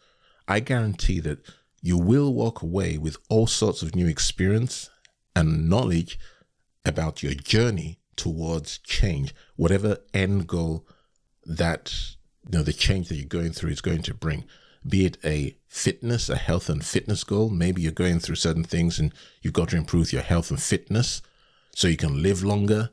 I 0.49 0.61
guarantee 0.61 1.21
that 1.21 1.47
you 1.83 1.99
will 1.99 2.33
walk 2.33 2.63
away 2.63 2.99
with 2.99 3.19
all 3.29 3.47
sorts 3.47 3.83
of 3.83 3.95
new 3.95 4.09
experience 4.09 4.91
and 5.37 5.69
knowledge 5.69 6.19
about 6.85 7.23
your 7.23 7.35
journey 7.35 8.01
towards 8.17 8.79
change, 8.79 9.35
whatever 9.57 9.99
end 10.13 10.49
goal 10.49 10.87
that 11.45 11.95
you 12.51 12.59
know 12.59 12.65
the 12.65 12.73
change 12.73 13.09
that 13.09 13.17
you're 13.17 13.27
going 13.27 13.53
through 13.53 13.71
is 13.71 13.81
going 13.81 14.03
to 14.03 14.15
bring. 14.15 14.45
Be 14.87 15.05
it 15.05 15.19
a 15.25 15.57
fitness, 15.69 16.29
a 16.29 16.37
health 16.37 16.69
and 16.69 16.85
fitness 16.85 17.25
goal. 17.25 17.51
Maybe 17.51 17.83
you're 17.83 17.93
going 17.93 18.21
through 18.21 18.37
certain 18.37 18.65
things 18.65 18.99
and 18.99 19.13
you've 19.43 19.53
got 19.53 19.69
to 19.71 19.77
improve 19.77 20.13
your 20.13 20.23
health 20.23 20.51
and 20.51 20.61
fitness 20.61 21.21
so 21.75 21.89
you 21.89 21.97
can 21.97 22.23
live 22.23 22.43
longer. 22.43 22.91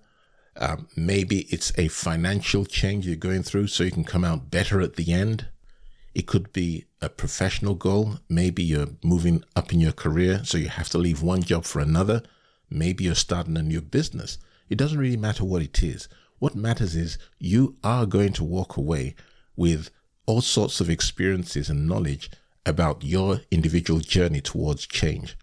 Um, 0.58 0.88
maybe 0.96 1.41
it's 1.50 1.72
a 1.78 1.88
financial 1.88 2.65
change 2.65 3.08
you're 3.08 3.15
going 3.15 3.44
through 3.44 3.68
so 3.68 3.84
you 3.84 3.91
can 3.91 4.04
come 4.04 4.24
out 4.24 4.52
better 4.52 4.82
at 4.82 4.96
the 4.96 5.12
end. 5.12 5.48
It 6.15 6.28
could 6.28 6.54
be 6.54 6.86
a 7.01 7.10
professional 7.10 7.75
goal. 7.75 8.19
Maybe 8.30 8.63
you're 8.63 8.88
moving 9.04 9.43
up 9.54 9.73
in 9.73 9.82
your 9.82 9.91
career, 9.91 10.45
so 10.45 10.58
you 10.58 10.69
have 10.69 10.88
to 10.89 10.97
leave 10.97 11.21
one 11.21 11.43
job 11.43 11.65
for 11.65 11.82
another. 11.82 12.23
Maybe 12.69 13.04
you're 13.04 13.15
starting 13.15 13.58
a 13.58 13.62
new 13.62 13.82
business. 13.82 14.38
It 14.69 14.78
doesn't 14.78 14.97
really 14.97 15.17
matter 15.17 15.43
what 15.43 15.62
it 15.62 15.84
is. 15.84 16.08
What 16.39 16.56
matters 16.56 16.95
is 16.95 17.17
you 17.38 17.75
are 17.84 18.06
going 18.06 18.32
to 18.34 18.45
walk 18.45 18.78
away 18.78 19.15
with 19.58 19.89
all 20.25 20.39
sorts 20.39 20.80
of 20.80 20.89
experiences 20.89 21.69
and 21.69 21.86
knowledge 21.86 22.32
about 22.65 23.04
your 23.04 23.41
individual 23.51 23.99
journey 23.99 24.39
towards 24.39 24.88
change. 24.88 25.38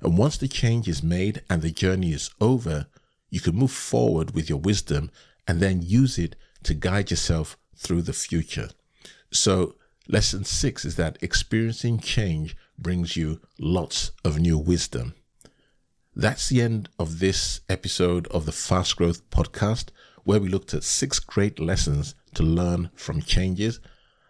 And 0.00 0.16
once 0.16 0.38
the 0.38 0.48
change 0.48 0.88
is 0.88 1.02
made 1.02 1.42
and 1.50 1.60
the 1.60 1.70
journey 1.70 2.12
is 2.12 2.30
over, 2.40 2.86
you 3.28 3.40
can 3.40 3.54
move 3.54 3.70
forward 3.70 4.34
with 4.34 4.48
your 4.48 4.58
wisdom 4.58 5.10
and 5.46 5.60
then 5.60 5.82
use 5.82 6.16
it 6.18 6.36
to 6.62 6.72
guide 6.72 7.10
yourself 7.10 7.58
through 7.76 8.02
the 8.02 8.14
future. 8.14 8.70
So, 9.30 9.76
lesson 10.10 10.44
six 10.44 10.84
is 10.84 10.96
that 10.96 11.16
experiencing 11.22 12.00
change 12.00 12.56
brings 12.76 13.16
you 13.16 13.40
lots 13.60 14.10
of 14.24 14.40
new 14.40 14.58
wisdom. 14.58 15.14
That's 16.16 16.48
the 16.48 16.60
end 16.60 16.88
of 16.98 17.20
this 17.20 17.60
episode 17.68 18.26
of 18.28 18.44
the 18.44 18.52
Fast 18.52 18.96
Growth 18.96 19.28
Podcast, 19.30 19.90
where 20.24 20.40
we 20.40 20.48
looked 20.48 20.74
at 20.74 20.82
six 20.82 21.20
great 21.20 21.60
lessons 21.60 22.16
to 22.34 22.42
learn 22.42 22.90
from 22.96 23.22
changes. 23.22 23.78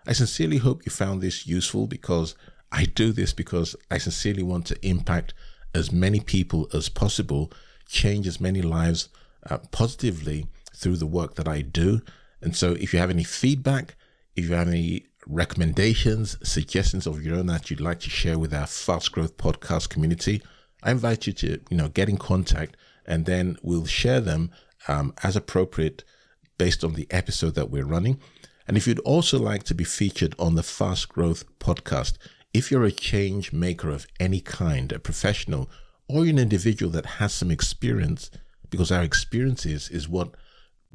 I 0.06 0.12
sincerely 0.12 0.58
hope 0.58 0.84
you 0.84 0.92
found 0.92 1.22
this 1.22 1.46
useful 1.46 1.86
because 1.86 2.34
I 2.70 2.84
do 2.84 3.10
this 3.10 3.32
because 3.32 3.74
I 3.90 3.96
sincerely 3.96 4.42
want 4.42 4.66
to 4.66 4.86
impact 4.86 5.32
as 5.74 5.90
many 5.90 6.20
people 6.20 6.68
as 6.74 6.90
possible, 6.90 7.50
change 7.86 8.26
as 8.26 8.40
many 8.40 8.60
lives 8.60 9.08
uh, 9.48 9.58
positively 9.70 10.46
through 10.74 10.98
the 10.98 11.06
work 11.06 11.36
that 11.36 11.48
I 11.48 11.62
do. 11.62 12.02
And 12.42 12.54
so, 12.54 12.72
if 12.72 12.92
you 12.92 12.98
have 12.98 13.10
any 13.10 13.24
feedback, 13.24 13.96
if 14.36 14.48
you 14.48 14.54
have 14.54 14.68
any 14.68 15.06
recommendations, 15.26 16.36
suggestions 16.42 17.06
of 17.06 17.22
your 17.22 17.36
own 17.36 17.46
that 17.46 17.70
you'd 17.70 17.80
like 17.80 18.00
to 18.00 18.10
share 18.10 18.38
with 18.38 18.54
our 18.54 18.66
Fast 18.66 19.12
Growth 19.12 19.36
Podcast 19.36 19.88
community, 19.88 20.42
I 20.82 20.90
invite 20.90 21.26
you 21.26 21.32
to, 21.34 21.60
you 21.70 21.76
know, 21.76 21.88
get 21.88 22.08
in 22.08 22.16
contact 22.16 22.76
and 23.06 23.26
then 23.26 23.56
we'll 23.62 23.86
share 23.86 24.20
them 24.20 24.50
um, 24.88 25.14
as 25.22 25.36
appropriate 25.36 26.04
based 26.58 26.84
on 26.84 26.94
the 26.94 27.06
episode 27.10 27.54
that 27.54 27.70
we're 27.70 27.84
running. 27.84 28.20
And 28.66 28.76
if 28.76 28.86
you'd 28.86 29.00
also 29.00 29.38
like 29.38 29.64
to 29.64 29.74
be 29.74 29.84
featured 29.84 30.34
on 30.38 30.54
the 30.54 30.62
Fast 30.62 31.08
Growth 31.08 31.44
podcast, 31.58 32.18
if 32.52 32.70
you're 32.70 32.84
a 32.84 32.92
change 32.92 33.52
maker 33.52 33.90
of 33.90 34.06
any 34.18 34.40
kind, 34.40 34.92
a 34.92 34.98
professional, 34.98 35.70
or 36.08 36.24
an 36.24 36.38
individual 36.38 36.90
that 36.92 37.06
has 37.06 37.32
some 37.32 37.50
experience, 37.50 38.30
because 38.68 38.90
our 38.90 39.02
experiences 39.02 39.88
is 39.88 40.08
what 40.08 40.34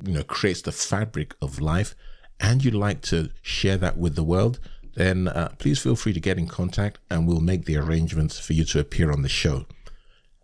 you 0.04 0.14
know 0.14 0.24
creates 0.24 0.62
the 0.62 0.72
fabric 0.72 1.36
of 1.42 1.62
life, 1.62 1.96
and 2.40 2.64
you'd 2.64 2.74
like 2.74 3.02
to 3.04 3.30
share 3.42 3.78
that 3.78 3.98
with 3.98 4.16
the 4.16 4.24
world, 4.24 4.60
then 4.96 5.28
uh, 5.28 5.50
please 5.58 5.80
feel 5.80 5.96
free 5.96 6.14
to 6.14 6.20
get 6.20 6.38
in 6.38 6.48
contact 6.48 7.00
and 7.10 7.28
we'll 7.28 7.42
make 7.42 7.66
the 7.66 7.78
arrangements 7.78 8.40
for 8.40 8.54
you 8.54 8.64
to 8.66 8.80
appear 8.80 9.12
on 9.12 9.22
the 9.22 9.30
show. 9.30 9.66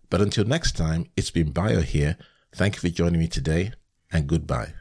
But 0.10 0.22
until 0.22 0.46
next 0.46 0.76
time, 0.76 1.08
it's 1.16 1.32
been 1.32 1.52
Bio 1.52 1.82
here. 1.82 2.18
Thank 2.54 2.76
you 2.76 2.82
for 2.82 2.90
joining 2.90 3.20
me 3.20 3.28
today 3.28 3.72
and 4.12 4.28
goodbye. 4.28 4.74